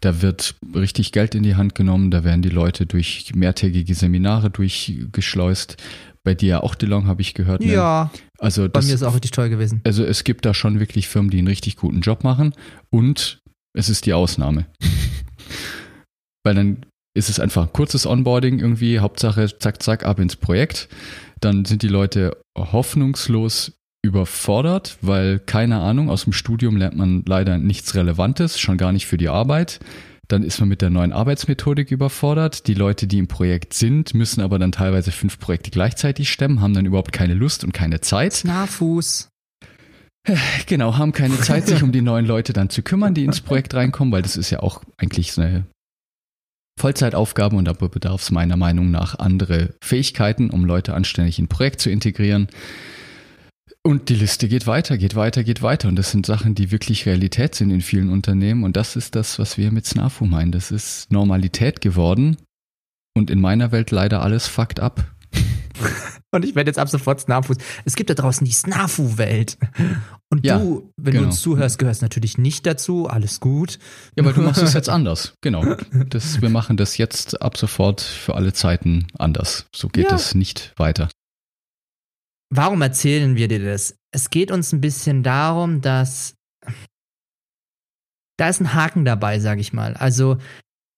Da 0.00 0.20
wird 0.20 0.56
richtig 0.74 1.12
Geld 1.12 1.34
in 1.34 1.42
die 1.42 1.54
Hand 1.54 1.74
genommen, 1.74 2.10
da 2.10 2.22
werden 2.22 2.42
die 2.42 2.50
Leute 2.50 2.84
durch 2.84 3.32
mehrtägige 3.34 3.94
Seminare 3.94 4.50
durchgeschleust. 4.50 5.76
Bei 6.24 6.34
dir 6.34 6.62
auch, 6.62 6.74
DeLong, 6.74 7.06
habe 7.06 7.20
ich 7.20 7.34
gehört. 7.34 7.62
Ne? 7.62 7.72
ja, 7.72 8.10
also 8.38 8.62
bei 8.62 8.68
das, 8.68 8.86
mir 8.86 8.94
ist 8.94 9.02
auch 9.02 9.14
richtig 9.14 9.32
toll 9.32 9.48
gewesen. 9.48 9.80
also 9.84 10.04
es 10.04 10.24
gibt 10.24 10.44
da 10.44 10.54
schon 10.54 10.78
wirklich 10.78 11.08
Firmen, 11.08 11.30
die 11.30 11.38
einen 11.38 11.48
richtig 11.48 11.76
guten 11.76 12.00
Job 12.00 12.22
machen 12.22 12.54
und 12.90 13.40
es 13.76 13.88
ist 13.88 14.06
die 14.06 14.12
Ausnahme. 14.12 14.66
Weil 16.44 16.54
dann 16.54 16.86
ist 17.14 17.28
es 17.28 17.40
einfach 17.40 17.62
ein 17.62 17.72
kurzes 17.72 18.06
Onboarding 18.06 18.58
irgendwie, 18.58 19.00
Hauptsache 19.00 19.58
zack, 19.58 19.82
zack, 19.82 20.04
ab 20.04 20.18
ins 20.18 20.36
Projekt. 20.36 20.88
Dann 21.40 21.64
sind 21.64 21.82
die 21.82 21.88
Leute 21.88 22.36
hoffnungslos 22.56 23.72
überfordert, 24.04 24.98
weil 25.00 25.38
keine 25.38 25.78
Ahnung, 25.78 26.10
aus 26.10 26.24
dem 26.24 26.32
Studium 26.32 26.76
lernt 26.76 26.96
man 26.96 27.22
leider 27.26 27.58
nichts 27.58 27.94
Relevantes, 27.94 28.58
schon 28.58 28.76
gar 28.76 28.92
nicht 28.92 29.06
für 29.06 29.16
die 29.16 29.28
Arbeit. 29.28 29.78
Dann 30.32 30.44
ist 30.44 30.60
man 30.60 30.70
mit 30.70 30.80
der 30.80 30.88
neuen 30.88 31.12
Arbeitsmethodik 31.12 31.90
überfordert. 31.90 32.66
Die 32.66 32.72
Leute, 32.72 33.06
die 33.06 33.18
im 33.18 33.28
Projekt 33.28 33.74
sind, 33.74 34.14
müssen 34.14 34.40
aber 34.40 34.58
dann 34.58 34.72
teilweise 34.72 35.12
fünf 35.12 35.38
Projekte 35.38 35.70
gleichzeitig 35.70 36.32
stemmen, 36.32 36.62
haben 36.62 36.72
dann 36.72 36.86
überhaupt 36.86 37.12
keine 37.12 37.34
Lust 37.34 37.64
und 37.64 37.74
keine 37.74 38.00
Zeit. 38.00 38.40
Nahfuß. 38.42 39.28
Genau, 40.66 40.96
haben 40.96 41.12
keine 41.12 41.38
Zeit, 41.38 41.66
sich 41.66 41.82
um 41.82 41.92
die 41.92 42.00
neuen 42.00 42.24
Leute 42.24 42.54
dann 42.54 42.70
zu 42.70 42.80
kümmern, 42.80 43.12
die 43.12 43.24
ins 43.24 43.42
Projekt 43.42 43.74
reinkommen, 43.74 44.10
weil 44.10 44.22
das 44.22 44.38
ist 44.38 44.48
ja 44.48 44.60
auch 44.60 44.82
eigentlich 44.96 45.32
so 45.32 45.42
eine 45.42 45.66
Vollzeitaufgabe 46.80 47.54
und 47.54 47.66
da 47.66 47.74
bedarf 47.74 48.22
es 48.22 48.30
meiner 48.30 48.56
Meinung 48.56 48.90
nach 48.90 49.18
andere 49.18 49.74
Fähigkeiten, 49.84 50.48
um 50.48 50.64
Leute 50.64 50.94
anständig 50.94 51.38
in 51.40 51.44
ein 51.44 51.48
Projekt 51.48 51.82
zu 51.82 51.90
integrieren. 51.90 52.48
Und 53.84 54.08
die 54.08 54.14
Liste 54.14 54.46
geht 54.46 54.66
weiter, 54.68 54.96
geht 54.96 55.16
weiter, 55.16 55.42
geht 55.42 55.60
weiter. 55.62 55.88
Und 55.88 55.96
das 55.96 56.12
sind 56.12 56.24
Sachen, 56.24 56.54
die 56.54 56.70
wirklich 56.70 57.04
Realität 57.04 57.54
sind 57.56 57.70
in 57.70 57.80
vielen 57.80 58.10
Unternehmen. 58.10 58.62
Und 58.62 58.76
das 58.76 58.94
ist 58.94 59.16
das, 59.16 59.40
was 59.40 59.58
wir 59.58 59.72
mit 59.72 59.86
Snafu 59.86 60.24
meinen. 60.24 60.52
Das 60.52 60.70
ist 60.70 61.10
Normalität 61.10 61.80
geworden. 61.80 62.36
Und 63.14 63.28
in 63.28 63.40
meiner 63.40 63.72
Welt 63.72 63.90
leider 63.90 64.22
alles 64.22 64.46
fucked 64.46 64.78
up. 64.80 65.04
Und 66.34 66.46
ich 66.46 66.54
werde 66.54 66.70
jetzt 66.70 66.78
ab 66.78 66.88
sofort 66.88 67.20
Snafuß. 67.20 67.58
Es 67.84 67.94
gibt 67.94 68.08
da 68.08 68.14
draußen 68.14 68.44
die 68.46 68.52
Snafu-Welt. 68.52 69.58
Und 70.30 70.46
Ja, 70.46 70.58
du, 70.58 70.90
wenn 70.96 71.12
genau. 71.12 71.24
du 71.24 71.28
uns 71.30 71.42
zuhörst, 71.42 71.78
gehörst 71.78 72.00
natürlich 72.00 72.38
nicht 72.38 72.64
dazu. 72.64 73.06
Alles 73.06 73.38
gut. 73.40 73.78
Ja, 74.16 74.22
aber 74.22 74.32
du 74.32 74.40
machst 74.40 74.62
es 74.62 74.72
jetzt 74.72 74.88
anders. 74.88 75.34
Genau. 75.42 75.76
Das, 76.08 76.40
wir 76.40 76.48
machen 76.48 76.78
das 76.78 76.96
jetzt 76.96 77.42
ab 77.42 77.58
sofort 77.58 78.00
für 78.00 78.34
alle 78.34 78.54
Zeiten 78.54 79.08
anders. 79.18 79.66
So 79.74 79.88
geht 79.88 80.08
Ja. 80.08 80.14
es 80.14 80.34
nicht 80.34 80.72
weiter. 80.78 81.10
Warum 82.54 82.82
erzählen 82.82 83.34
wir 83.34 83.48
dir 83.48 83.64
das? 83.64 83.96
Es 84.10 84.28
geht 84.28 84.50
uns 84.50 84.72
ein 84.72 84.82
bisschen 84.82 85.22
darum, 85.22 85.80
dass 85.80 86.34
da 88.36 88.48
ist 88.48 88.60
ein 88.60 88.74
Haken 88.74 89.06
dabei, 89.06 89.38
sage 89.38 89.62
ich 89.62 89.72
mal. 89.72 89.94
Also 89.94 90.36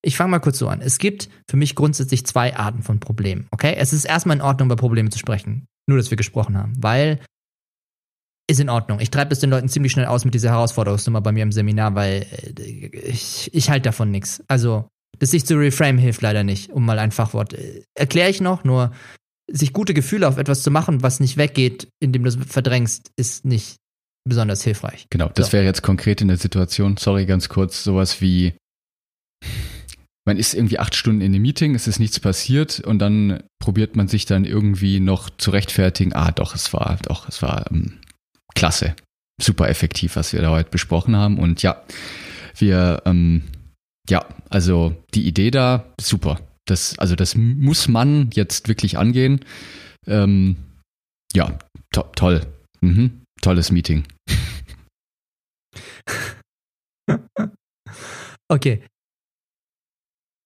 ich 0.02 0.16
fange 0.16 0.32
mal 0.32 0.40
kurz 0.40 0.58
so 0.58 0.66
an. 0.66 0.80
Es 0.80 0.98
gibt 0.98 1.30
für 1.48 1.56
mich 1.56 1.76
grundsätzlich 1.76 2.26
zwei 2.26 2.56
Arten 2.56 2.82
von 2.82 2.98
Problemen. 2.98 3.46
Okay, 3.52 3.74
es 3.78 3.92
ist 3.92 4.04
erstmal 4.04 4.36
in 4.36 4.42
Ordnung, 4.42 4.66
über 4.66 4.74
Probleme 4.74 5.10
zu 5.10 5.18
sprechen. 5.20 5.66
Nur, 5.86 5.96
dass 5.96 6.10
wir 6.10 6.16
gesprochen 6.16 6.58
haben, 6.58 6.72
weil 6.78 7.20
ist 8.50 8.58
in 8.58 8.68
Ordnung. 8.68 8.98
Ich 8.98 9.10
treibe 9.10 9.30
das 9.30 9.38
den 9.38 9.50
Leuten 9.50 9.68
ziemlich 9.68 9.92
schnell 9.92 10.06
aus 10.06 10.24
mit 10.24 10.34
dieser 10.34 10.50
Herausforderungsnummer 10.50 11.20
bei 11.20 11.30
mir 11.30 11.44
im 11.44 11.52
Seminar, 11.52 11.94
weil 11.94 12.26
äh, 12.58 12.96
ich, 12.96 13.48
ich 13.54 13.70
halte 13.70 13.84
davon 13.84 14.10
nichts. 14.10 14.42
Also 14.48 14.88
das 15.20 15.30
sich 15.30 15.46
zu 15.46 15.54
reframe 15.54 15.98
hilft 15.98 16.20
leider 16.20 16.42
nicht, 16.42 16.72
um 16.72 16.84
mal 16.84 16.98
ein 16.98 17.12
Fachwort. 17.12 17.54
Äh, 17.54 17.84
Erkläre 17.94 18.28
ich 18.28 18.40
noch, 18.40 18.64
nur 18.64 18.92
sich 19.50 19.72
gute 19.72 19.94
Gefühle 19.94 20.26
auf 20.28 20.38
etwas 20.38 20.62
zu 20.62 20.70
machen, 20.70 21.02
was 21.02 21.20
nicht 21.20 21.36
weggeht, 21.36 21.88
indem 22.00 22.22
du 22.24 22.28
es 22.28 22.36
verdrängst, 22.36 23.10
ist 23.16 23.44
nicht 23.44 23.76
besonders 24.26 24.62
hilfreich. 24.62 25.06
Genau, 25.10 25.28
das 25.34 25.46
So. 25.48 25.52
wäre 25.52 25.64
jetzt 25.64 25.82
konkret 25.82 26.22
in 26.22 26.28
der 26.28 26.38
Situation, 26.38 26.96
sorry, 26.96 27.26
ganz 27.26 27.48
kurz, 27.48 27.84
sowas 27.84 28.20
wie, 28.20 28.54
man 30.26 30.38
ist 30.38 30.54
irgendwie 30.54 30.78
acht 30.78 30.94
Stunden 30.94 31.20
in 31.20 31.34
einem 31.34 31.42
Meeting, 31.42 31.74
es 31.74 31.86
ist 31.86 31.98
nichts 31.98 32.18
passiert 32.20 32.80
und 32.80 32.98
dann 33.00 33.42
probiert 33.58 33.96
man 33.96 34.08
sich 34.08 34.24
dann 34.24 34.46
irgendwie 34.46 34.98
noch 35.00 35.28
zu 35.28 35.50
rechtfertigen, 35.50 36.14
ah 36.14 36.32
doch, 36.32 36.54
es 36.54 36.72
war, 36.72 36.98
doch, 37.02 37.28
es 37.28 37.42
war 37.42 37.70
ähm, 37.70 37.98
klasse, 38.54 38.96
super 39.40 39.68
effektiv, 39.68 40.16
was 40.16 40.32
wir 40.32 40.40
da 40.40 40.50
heute 40.50 40.70
besprochen 40.70 41.16
haben 41.16 41.38
und 41.38 41.62
ja, 41.62 41.82
wir, 42.56 43.02
ähm, 43.04 43.42
ja, 44.08 44.24
also 44.48 44.96
die 45.12 45.26
Idee 45.26 45.50
da, 45.50 45.92
super. 46.00 46.40
Das, 46.66 46.98
also 46.98 47.14
das 47.14 47.34
muss 47.36 47.88
man 47.88 48.30
jetzt 48.32 48.68
wirklich 48.68 48.98
angehen. 48.98 49.40
Ähm, 50.06 50.56
ja, 51.34 51.58
to 51.92 52.02
toll. 52.14 52.46
Mhm. 52.80 53.22
Tolles 53.40 53.70
Meeting. 53.70 54.04
okay. 58.48 58.84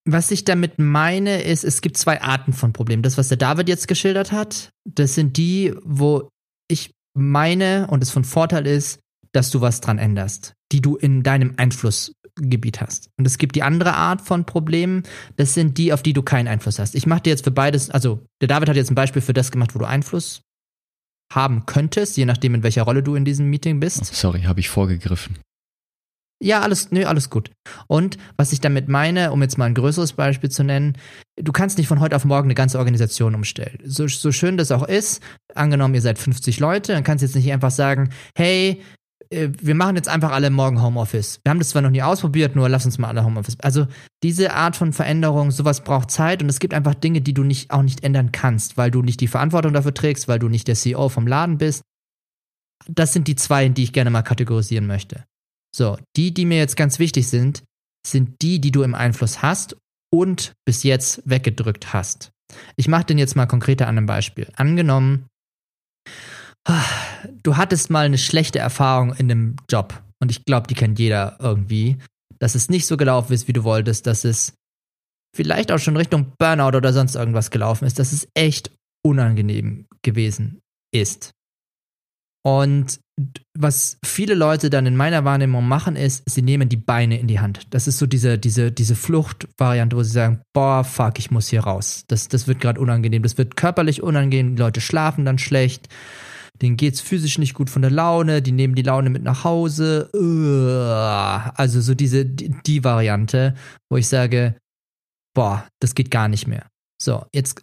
Was 0.07 0.31
ich 0.31 0.45
damit 0.45 0.79
meine, 0.79 1.43
ist, 1.43 1.65
es 1.65 1.83
gibt 1.83 1.99
zwei 1.99 2.23
Arten 2.23 2.53
von 2.53 2.73
Problemen. 2.73 3.03
Das, 3.03 3.19
was 3.19 3.29
der 3.29 3.37
David 3.37 3.69
jetzt 3.69 3.89
geschildert 3.89 4.33
hat, 4.33 4.71
das 4.89 5.15
sind 5.15 5.37
die, 5.37 5.75
wo 5.85 6.31
ich 6.69 6.93
meine 7.15 7.89
und 7.89 8.03
es 8.03 8.11
von 8.11 8.25
Vorteil 8.25 8.67
ist, 8.67 9.01
dass 9.33 9.51
du 9.51 9.61
was 9.61 9.81
dran 9.81 9.99
änderst, 9.99 10.55
die 10.73 10.81
du 10.81 10.97
in 10.97 11.23
deinem 11.23 11.55
Einflussgebiet 12.39 12.81
hast. 12.81 13.11
Und 13.19 13.27
es 13.27 13.39
gibt 13.39 13.57
die 13.57 13.63
andere 13.63 13.95
Art 13.95 14.21
von 14.21 14.45
Problemen, 14.45 15.03
das 15.37 15.55
sind 15.55 15.79
die, 15.79 15.93
auf 15.93 16.03
die 16.03 16.13
du 16.13 16.23
keinen 16.23 16.49
Einfluss 16.49 16.79
hast. 16.79 16.95
Ich 16.95 17.07
mache 17.07 17.23
dir 17.23 17.31
jetzt 17.31 17.45
für 17.45 17.51
beides, 17.51 17.91
also 17.91 18.25
der 18.41 18.49
David 18.49 18.69
hat 18.69 18.77
jetzt 18.77 18.91
ein 18.91 18.95
Beispiel 18.95 19.23
für 19.23 19.35
das 19.35 19.51
gemacht, 19.51 19.75
wo 19.75 19.79
du 19.79 19.85
Einfluss 19.85 20.43
haben 21.33 21.67
könntest, 21.67 22.17
je 22.17 22.25
nachdem, 22.25 22.55
in 22.55 22.63
welcher 22.63 22.83
Rolle 22.83 23.03
du 23.03 23.15
in 23.15 23.25
diesem 23.25 23.51
Meeting 23.51 23.81
bist. 23.81 24.01
Oh, 24.01 24.09
sorry, 24.13 24.43
habe 24.43 24.61
ich 24.61 24.69
vorgegriffen. 24.69 25.39
Ja, 26.41 26.61
alles, 26.61 26.93
nö, 26.93 27.05
alles 27.05 27.31
gut. 27.31 27.51
Und 27.89 28.17
was 28.37 28.53
ich 28.53 28.61
damit 28.61 28.89
meine, 28.89 29.33
um 29.33 29.43
jetzt 29.43 29.59
mal 29.59 29.65
ein 29.65 29.75
größeres 29.75 30.13
Beispiel 30.13 30.51
zu 30.51 30.63
nennen, 30.63 30.97
du 31.37 31.51
kannst 31.51 31.79
nicht 31.79 31.89
von 31.89 31.99
heute 31.99 32.15
auf 32.15 32.25
morgen 32.25 32.47
eine 32.47 32.55
ganze 32.55 32.79
Organisation 32.79 33.35
umstellen. 33.35 33.81
So, 33.85 34.07
so 34.07 34.31
schön 34.31 34.57
das 34.57 34.71
auch 34.71 34.87
ist, 34.87 35.21
angenommen, 35.55 35.95
ihr 35.95 36.01
seid 36.01 36.17
50 36.17 36.61
Leute, 36.61 36.93
dann 36.93 37.03
kannst 37.03 37.23
du 37.23 37.27
jetzt 37.27 37.35
nicht 37.35 37.53
einfach 37.53 37.73
sagen, 37.73 38.11
hey, 38.37 38.81
äh, 39.31 39.49
wir 39.61 39.75
machen 39.75 39.97
jetzt 39.97 40.09
einfach 40.09 40.33
alle 40.33 40.51
morgen 40.51 40.83
Homeoffice. 40.83 41.41
Wir 41.43 41.51
haben 41.51 41.59
das 41.59 41.71
zwar 41.71 41.83
noch 41.83 41.91
nie 41.91 42.03
ausprobiert, 42.03 42.57
nur 42.57 42.69
lass 42.69 42.85
uns 42.85 42.99
mal 42.99 43.09
alle 43.09 43.25
Homeoffice. 43.25 43.59
Also 43.61 43.87
diese 44.23 44.55
Art 44.55 44.77
von 44.77 44.93
Veränderung, 44.93 45.51
sowas 45.51 45.85
braucht 45.85 46.11
Zeit 46.11 46.43
und 46.43 46.49
es 46.49 46.61
gibt 46.61 46.75
einfach 46.75 46.95
Dinge, 46.95 47.21
die 47.21 47.35
du 47.35 47.45
nicht, 47.45 47.71
auch 47.71 47.83
nicht 47.83 48.05
ändern 48.05 48.33
kannst, 48.33 48.77
weil 48.77 48.91
du 48.91 49.03
nicht 49.03 49.21
die 49.21 49.29
Verantwortung 49.29 49.73
dafür 49.73 49.95
trägst, 49.95 50.29
weil 50.29 50.39
du 50.39 50.49
nicht 50.49 50.69
der 50.69 50.75
CEO 50.75 51.09
vom 51.09 51.27
Laden 51.27 51.59
bist. 51.59 51.83
Das 52.87 53.13
sind 53.13 53.29
die 53.29 53.37
zwei, 53.37 53.69
die 53.69 53.85
ich 53.85 53.93
gerne 53.93 54.11
mal 54.11 54.23
kategorisieren 54.23 54.87
möchte. 54.87 55.25
So, 55.75 55.99
die, 56.17 56.33
die 56.33 56.47
mir 56.47 56.59
jetzt 56.59 56.77
ganz 56.77 56.99
wichtig 56.99 57.29
sind, 57.29 57.63
sind 58.07 58.41
die, 58.41 58.61
die 58.61 58.71
du 58.71 58.83
im 58.83 58.95
Einfluss 58.95 59.43
hast 59.43 59.77
und 60.11 60.55
bis 60.65 60.83
jetzt 60.83 61.23
weggedrückt 61.27 61.93
hast. 61.93 62.31
Ich 62.77 62.89
mache 62.89 63.05
den 63.05 63.19
jetzt 63.19 63.37
mal 63.37 63.47
konkreter 63.47 63.87
an 63.87 63.99
einem 63.99 64.07
Beispiel. 64.07 64.49
Angenommen, 64.57 65.27
du 67.43 67.57
hattest 67.57 67.91
mal 67.91 68.07
eine 68.07 68.19
schlechte 68.19 68.59
Erfahrung 68.59 69.15
in 69.15 69.31
einem 69.31 69.57
Job 69.69 70.03
und 70.21 70.31
ich 70.31 70.45
glaube, 70.45 70.67
die 70.67 70.75
kennt 70.75 70.99
jeder 70.99 71.37
irgendwie, 71.41 71.99
dass 72.39 72.55
es 72.55 72.69
nicht 72.69 72.87
so 72.87 72.97
gelaufen 72.97 73.33
ist, 73.33 73.49
wie 73.49 73.53
du 73.53 73.65
wolltest, 73.65 74.07
dass 74.07 74.25
es 74.25 74.55
vielleicht 75.35 75.73
auch 75.73 75.79
schon 75.79 75.97
Richtung 75.97 76.33
Burnout 76.39 76.77
oder 76.77 76.93
sonst 76.93 77.15
irgendwas 77.15 77.51
gelaufen 77.51 77.85
ist, 77.85 77.99
dass 77.99 78.13
es 78.13 78.29
echt 78.35 78.71
unangenehm 79.05 79.87
gewesen 80.03 80.61
ist. 80.93 81.33
Und 82.45 83.01
was 83.57 83.99
viele 84.05 84.35
Leute 84.35 84.71
dann 84.71 84.87
in 84.87 84.97
meiner 84.97 85.25
Wahrnehmung 85.25 85.67
machen, 85.67 85.97
ist, 85.97 86.23
sie 86.31 86.43
nehmen 86.43 86.69
die 86.69 86.77
Beine 86.77 87.19
in 87.19 87.27
die 87.27 87.41
Hand. 87.41 87.67
Das 87.71 87.89
ist 87.89 87.99
so 87.99 88.07
diese, 88.07 88.39
diese, 88.39 88.71
diese 88.71 88.95
Fluchtvariante, 88.95 89.97
wo 89.97 90.03
sie 90.03 90.13
sagen, 90.13 90.41
boah, 90.55 90.85
fuck, 90.85 91.19
ich 91.19 91.31
muss 91.31 91.49
hier 91.49 91.61
raus. 91.61 92.05
Das, 92.07 92.29
das 92.29 92.47
wird 92.47 92.61
gerade 92.61 92.81
unangenehm. 92.81 93.23
Das 93.23 93.37
wird 93.37 93.57
körperlich 93.57 94.03
unangenehm. 94.03 94.55
Die 94.55 94.63
Leute 94.63 94.81
schlafen 94.81 95.25
dann 95.25 95.39
schlecht. 95.39 95.89
Denen 96.61 96.77
geht's 96.77 97.01
physisch 97.01 97.39
nicht 97.39 97.55
gut 97.55 97.71
von 97.71 97.83
der 97.83 97.91
Laune. 97.91 98.43
Die 98.43 98.53
nehmen 98.53 98.75
die 98.75 98.83
Laune 98.83 99.11
mit 99.11 99.23
nach 99.23 99.45
Hause. 99.45 100.11
Also 101.57 101.81
so 101.81 101.95
diese, 101.95 102.27
die, 102.27 102.51
die 102.67 102.85
Variante, 102.85 103.55
wo 103.91 103.97
ich 103.97 104.09
sage, 104.09 104.57
boah, 105.35 105.67
das 105.81 105.95
geht 105.95 106.11
gar 106.11 106.29
nicht 106.29 106.47
mehr. 106.47 106.69
So, 107.01 107.25
jetzt 107.33 107.63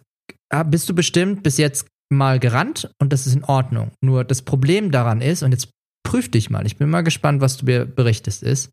ah, 0.50 0.62
bist 0.62 0.88
du 0.88 0.94
bestimmt 0.94 1.42
bis 1.42 1.58
jetzt 1.58 1.88
mal 2.10 2.38
gerannt 2.38 2.90
und 3.00 3.12
das 3.12 3.26
ist 3.26 3.34
in 3.34 3.44
Ordnung. 3.44 3.90
Nur 4.02 4.24
das 4.24 4.42
Problem 4.42 4.90
daran 4.90 5.20
ist, 5.20 5.42
und 5.42 5.52
jetzt 5.52 5.70
prüf 6.04 6.30
dich 6.30 6.50
mal, 6.50 6.66
ich 6.66 6.76
bin 6.76 6.88
mal 6.88 7.02
gespannt, 7.02 7.40
was 7.40 7.56
du 7.56 7.66
mir 7.66 7.84
berichtest, 7.84 8.42
ist, 8.42 8.70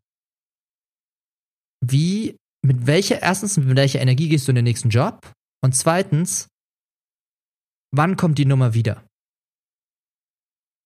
wie, 1.84 2.36
mit 2.64 2.86
welcher, 2.86 3.20
erstens, 3.20 3.58
mit 3.58 3.76
welcher 3.76 4.00
Energie 4.00 4.28
gehst 4.28 4.48
du 4.48 4.52
in 4.52 4.56
den 4.56 4.64
nächsten 4.64 4.88
Job? 4.88 5.30
Und 5.62 5.74
zweitens, 5.74 6.48
wann 7.94 8.16
kommt 8.16 8.38
die 8.38 8.46
Nummer 8.46 8.72
wieder? 8.72 9.04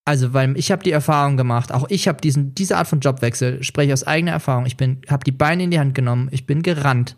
Also, 0.09 0.33
weil 0.33 0.57
ich 0.57 0.71
habe 0.73 0.83
die 0.83 0.91
Erfahrung 0.91 1.37
gemacht, 1.37 1.73
auch 1.73 1.87
ich 1.91 2.09
habe 2.09 2.21
diesen 2.21 2.55
diese 2.55 2.77
Art 2.77 2.89
von 2.89 3.01
Jobwechsel, 3.01 3.63
spreche 3.63 3.93
aus 3.93 4.05
eigener 4.05 4.33
Erfahrung. 4.33 4.67
Ich 4.67 4.77
bin 4.77 5.03
habe 5.09 5.25
die 5.25 5.33
Beine 5.33 5.65
in 5.65 5.71
die 5.71 5.79
Hand 5.79 5.95
genommen, 5.95 6.29
ich 6.31 6.47
bin 6.47 6.63
gerannt. 6.63 7.17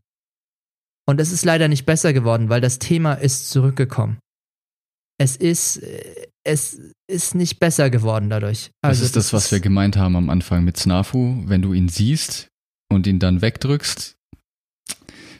Und 1.06 1.20
es 1.20 1.32
ist 1.32 1.44
leider 1.44 1.68
nicht 1.68 1.86
besser 1.86 2.12
geworden, 2.12 2.48
weil 2.48 2.60
das 2.60 2.78
Thema 2.78 3.14
ist 3.14 3.50
zurückgekommen 3.50 4.18
es 5.20 5.36
ist, 5.36 5.82
es 6.44 6.80
ist 7.06 7.34
nicht 7.34 7.60
besser 7.60 7.90
geworden 7.90 8.30
dadurch. 8.30 8.70
Also 8.80 9.00
das 9.00 9.06
ist 9.06 9.16
das, 9.16 9.24
das 9.26 9.32
was 9.34 9.52
wir 9.52 9.60
gemeint 9.60 9.98
haben 9.98 10.16
am 10.16 10.30
Anfang 10.30 10.64
mit 10.64 10.78
Snafu. 10.78 11.42
Wenn 11.44 11.60
du 11.60 11.74
ihn 11.74 11.90
siehst 11.90 12.48
und 12.90 13.06
ihn 13.06 13.18
dann 13.18 13.42
wegdrückst, 13.42 14.16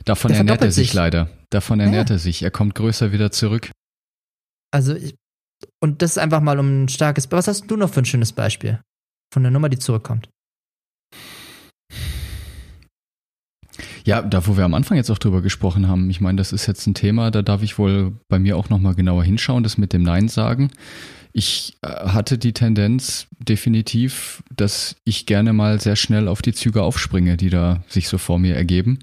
davon 0.04 0.32
ernährt 0.32 0.60
er 0.60 0.70
sich, 0.70 0.88
sich, 0.88 0.94
leider. 0.94 1.30
Davon 1.48 1.80
ernährt 1.80 2.10
ja. 2.10 2.16
er 2.16 2.18
sich. 2.18 2.42
Er 2.42 2.50
kommt 2.50 2.74
größer 2.74 3.10
wieder 3.10 3.32
zurück. 3.32 3.70
Also, 4.70 4.96
und 5.80 6.02
das 6.02 6.12
ist 6.12 6.18
einfach 6.18 6.40
mal 6.40 6.58
um 6.58 6.84
ein 6.84 6.88
starkes. 6.88 7.30
Was 7.30 7.48
hast 7.48 7.66
du 7.70 7.76
noch 7.76 7.90
für 7.90 8.00
ein 8.00 8.06
schönes 8.06 8.32
Beispiel 8.32 8.80
von 9.32 9.42
der 9.42 9.52
Nummer, 9.52 9.68
die 9.68 9.78
zurückkommt? 9.78 10.28
Ja, 14.04 14.22
da 14.22 14.46
wo 14.46 14.56
wir 14.56 14.64
am 14.64 14.74
Anfang 14.74 14.96
jetzt 14.96 15.10
auch 15.10 15.18
drüber 15.18 15.42
gesprochen 15.42 15.88
haben, 15.88 16.10
ich 16.10 16.20
meine, 16.20 16.36
das 16.36 16.52
ist 16.52 16.66
jetzt 16.66 16.86
ein 16.86 16.94
Thema, 16.94 17.30
da 17.30 17.42
darf 17.42 17.62
ich 17.62 17.78
wohl 17.78 18.12
bei 18.28 18.38
mir 18.38 18.56
auch 18.56 18.68
nochmal 18.68 18.94
genauer 18.94 19.24
hinschauen, 19.24 19.62
das 19.62 19.78
mit 19.78 19.92
dem 19.92 20.02
Nein 20.02 20.28
sagen. 20.28 20.70
Ich 21.32 21.76
äh, 21.82 21.88
hatte 21.88 22.38
die 22.38 22.52
Tendenz 22.52 23.28
definitiv, 23.38 24.42
dass 24.54 24.96
ich 25.04 25.26
gerne 25.26 25.52
mal 25.52 25.80
sehr 25.80 25.96
schnell 25.96 26.28
auf 26.28 26.42
die 26.42 26.52
Züge 26.52 26.82
aufspringe, 26.82 27.36
die 27.36 27.50
da 27.50 27.84
sich 27.88 28.08
so 28.08 28.18
vor 28.18 28.38
mir 28.38 28.56
ergeben. 28.56 28.98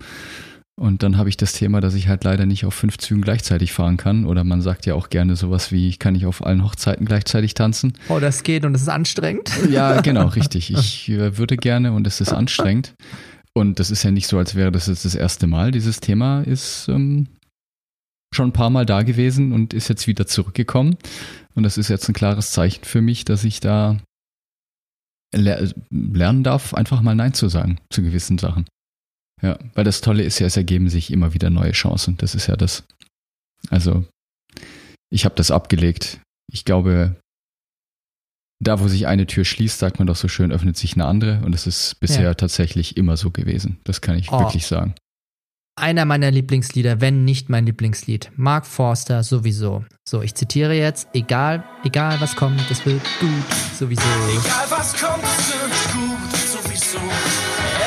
Und 0.79 1.01
dann 1.01 1.17
habe 1.17 1.27
ich 1.27 1.37
das 1.37 1.53
Thema, 1.53 1.81
dass 1.81 1.95
ich 1.95 2.07
halt 2.07 2.23
leider 2.23 2.45
nicht 2.45 2.63
auf 2.63 2.73
fünf 2.75 2.99
Zügen 2.99 3.23
gleichzeitig 3.23 3.73
fahren 3.73 3.97
kann. 3.97 4.27
Oder 4.27 4.43
man 4.43 4.61
sagt 4.61 4.85
ja 4.85 4.93
auch 4.93 5.09
gerne 5.09 5.35
sowas 5.35 5.71
wie, 5.71 5.95
kann 5.97 6.13
ich 6.13 6.27
auf 6.27 6.45
allen 6.45 6.63
Hochzeiten 6.63 7.05
gleichzeitig 7.05 7.55
tanzen. 7.55 7.93
Oh, 8.09 8.19
das 8.19 8.43
geht 8.43 8.63
und 8.63 8.75
es 8.75 8.83
ist 8.83 8.89
anstrengend. 8.89 9.51
Ja, 9.71 10.01
genau, 10.01 10.27
richtig. 10.35 10.71
Ich 10.71 11.09
äh, 11.09 11.37
würde 11.37 11.57
gerne 11.57 11.93
und 11.93 12.05
es 12.05 12.21
ist 12.21 12.31
anstrengend. 12.31 12.93
Und 13.53 13.79
das 13.79 13.89
ist 13.89 14.03
ja 14.03 14.11
nicht 14.11 14.27
so, 14.27 14.37
als 14.37 14.53
wäre 14.53 14.71
das 14.71 14.85
jetzt 14.85 15.03
das 15.03 15.15
erste 15.15 15.47
Mal. 15.47 15.71
Dieses 15.71 15.99
Thema 15.99 16.41
ist 16.41 16.87
ähm, 16.89 17.27
schon 18.31 18.49
ein 18.49 18.53
paar 18.53 18.69
Mal 18.69 18.85
da 18.85 19.01
gewesen 19.01 19.53
und 19.53 19.73
ist 19.73 19.87
jetzt 19.87 20.05
wieder 20.05 20.27
zurückgekommen. 20.27 20.95
Und 21.55 21.63
das 21.63 21.79
ist 21.79 21.89
jetzt 21.89 22.07
ein 22.07 22.13
klares 22.13 22.51
Zeichen 22.51 22.83
für 22.83 23.01
mich, 23.01 23.25
dass 23.25 23.43
ich 23.43 23.59
da 23.59 23.97
le 25.33 25.73
lernen 25.89 26.43
darf, 26.43 26.75
einfach 26.75 27.01
mal 27.01 27.15
Nein 27.15 27.33
zu 27.33 27.49
sagen 27.49 27.79
zu 27.89 28.03
gewissen 28.03 28.37
Sachen. 28.37 28.67
Ja, 29.41 29.57
weil 29.75 29.83
das 29.83 30.01
Tolle 30.01 30.23
ist 30.23 30.39
ja, 30.39 30.47
es 30.47 30.57
ergeben 30.57 30.89
sich 30.89 31.11
immer 31.11 31.33
wieder 31.33 31.49
neue 31.49 31.71
Chancen. 31.71 32.17
Das 32.17 32.33
ist 32.33 32.47
ja 32.47 32.55
das. 32.55 32.83
Also, 33.69 34.05
ich 35.09 35.25
habe 35.25 35.35
das 35.35 35.51
abgelegt. 35.51 36.19
Ich 36.51 36.65
glaube, 36.65 37.15
da, 38.59 38.79
wo 38.79 38.87
sich 38.87 39.05
eine 39.07 39.27
Tür 39.27 39.45
schließt, 39.45 39.77
sagt 39.77 39.99
man 39.99 40.07
doch 40.07 40.15
so 40.15 40.27
schön, 40.27 40.51
öffnet 40.51 40.77
sich 40.77 40.93
eine 40.93 41.05
andere. 41.05 41.41
Und 41.45 41.51
das 41.51 41.67
ist 41.67 41.99
bisher 41.99 42.23
ja. 42.23 42.33
tatsächlich 42.33 42.97
immer 42.97 43.17
so 43.17 43.29
gewesen. 43.29 43.79
Das 43.83 44.01
kann 44.01 44.17
ich 44.17 44.31
oh. 44.31 44.39
wirklich 44.39 44.65
sagen. 44.65 44.95
Einer 45.79 46.05
meiner 46.05 46.31
Lieblingslieder, 46.31 47.01
wenn 47.01 47.23
nicht 47.23 47.49
mein 47.49 47.67
Lieblingslied. 47.67 48.31
Mark 48.35 48.65
Forster 48.65 49.21
sowieso. 49.21 49.85
So, 50.09 50.23
ich 50.23 50.33
zitiere 50.33 50.73
jetzt, 50.73 51.07
egal, 51.13 51.63
egal 51.83 52.19
was 52.19 52.35
kommt, 52.35 52.59
es 52.71 52.83
wird 52.83 53.03
gut, 53.19 53.29
sowieso. 53.77 54.01
Egal 54.01 54.65
was 54.69 54.99
kommt, 54.99 55.23
es 55.23 55.53
wird 55.53 55.93
gut, 55.93 56.35
sowieso. 56.35 56.97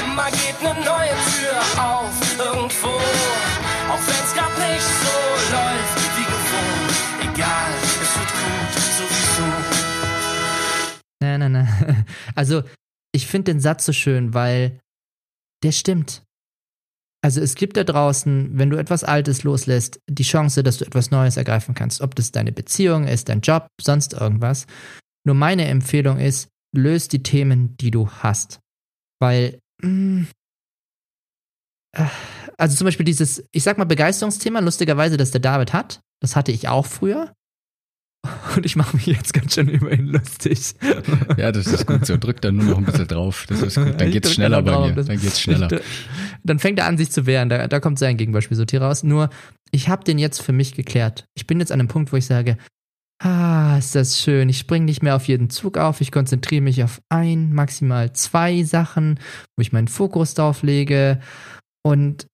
Immer 0.05 0.31
geht 0.31 0.55
eine 0.61 0.85
neue 0.85 1.10
Also, 12.35 12.62
ich 13.12 13.27
finde 13.27 13.53
den 13.53 13.61
Satz 13.61 13.87
so 13.87 13.93
schön, 13.93 14.35
weil 14.35 14.79
der 15.62 15.73
stimmt. 15.73 16.23
Also 17.23 17.40
es 17.40 17.55
gibt 17.55 17.77
da 17.77 17.85
draußen, 17.85 18.59
wenn 18.59 18.71
du 18.71 18.79
etwas 18.79 19.05
Altes 19.05 19.43
loslässt, 19.43 20.01
die 20.09 20.23
Chance, 20.23 20.62
dass 20.62 20.79
du 20.79 20.87
etwas 20.87 21.11
Neues 21.11 21.37
ergreifen 21.37 21.75
kannst. 21.75 22.01
Ob 22.01 22.14
das 22.14 22.33
deine 22.33 22.53
Beziehung 22.53 23.07
ist, 23.07 23.29
dein 23.29 23.43
Job, 23.43 23.66
sonst 23.81 24.14
irgendwas. 24.14 24.66
Nur 25.27 25.35
meine 25.35 25.66
Empfehlung 25.66 26.19
ist, 26.19 26.49
löst 26.75 27.12
die 27.12 27.23
Themen, 27.23 27.77
die 27.77 27.90
du 27.90 28.09
hast. 28.11 28.61
Weil, 29.21 29.59
mm, 29.83 30.23
äh, 31.95 32.07
also 32.57 32.77
zum 32.77 32.87
Beispiel 32.87 33.05
dieses, 33.05 33.45
ich 33.53 33.64
sag 33.64 33.77
mal, 33.77 33.85
Begeisterungsthema, 33.85 34.61
lustigerweise, 34.61 35.19
das 35.19 35.31
der 35.31 35.40
David 35.43 35.75
hat, 35.75 36.01
das 36.23 36.37
hatte 36.37 36.53
ich 36.53 36.69
auch 36.69 36.87
früher. 36.87 37.35
Und 38.57 38.67
ich 38.67 38.77
mache 38.77 38.97
mich 38.97 39.07
jetzt 39.07 39.33
ganz 39.33 39.55
schön 39.55 39.69
über 39.69 39.93
ihn 39.93 40.07
lustig. 40.07 40.75
Ja, 41.37 41.53
das 41.53 41.67
ist 41.67 41.87
gut 41.87 42.05
so. 42.05 42.17
Drück 42.17 42.41
da 42.41 42.53
nur 42.53 42.65
noch 42.65 42.79
ein 42.79 42.85
bisschen 42.85 43.09
drauf. 43.09 43.47
Das 43.49 43.63
ist 43.63 43.77
gut. 43.77 44.01
Dann 44.01 44.11
geht's 44.11 44.35
schneller 44.35 44.63
bei 44.63 44.93
mir. 44.93 45.03
Dann 45.03 45.21
geht's 45.21 45.41
schneller. 45.41 45.69
Dann 46.45 46.59
fängt 46.59 46.79
er 46.79 46.87
an, 46.87 46.99
sich 46.99 47.11
zu 47.11 47.27
wehren. 47.27 47.49
Da, 47.49 47.67
da 47.67 47.81
kommt 47.81 47.99
sein 47.99 48.17
Gegenbeispiel 48.17 48.59
raus. 48.79 49.03
Nur, 49.03 49.31
ich 49.71 49.89
habe 49.89 50.05
den 50.05 50.19
jetzt 50.19 50.43
für 50.43 50.53
mich 50.53 50.75
geklärt. 50.75 51.25
Ich 51.35 51.47
bin 51.47 51.61
jetzt 51.61 51.73
an 51.73 51.81
einem 51.81 51.89
Punkt, 51.89 52.13
wo 52.13 52.17
ich 52.17 52.27
sage, 52.27 52.59
ah, 53.23 53.77
ist 53.79 53.95
das 53.95 54.21
schön. 54.21 54.49
Ich 54.49 54.59
springe 54.59 54.85
nicht 54.85 55.03
mehr 55.03 55.17
auf 55.17 55.29
jeden 55.29 55.49
Zug 55.49 55.79
auf. 55.79 56.01
Ich 56.01 56.13
konzentriere 56.13 56.63
mich 56.63 56.83
auf 56.83 57.01
ein, 57.09 57.53
maximal 57.53 58.13
zwei 58.13 58.65
Sachen, 58.65 59.19
wo 59.57 59.63
ich 59.63 59.73
meinen 59.73 59.89
Fokus 59.89 60.35
drauf 60.35 60.63
lege. 60.63 61.21
Und 61.83 62.27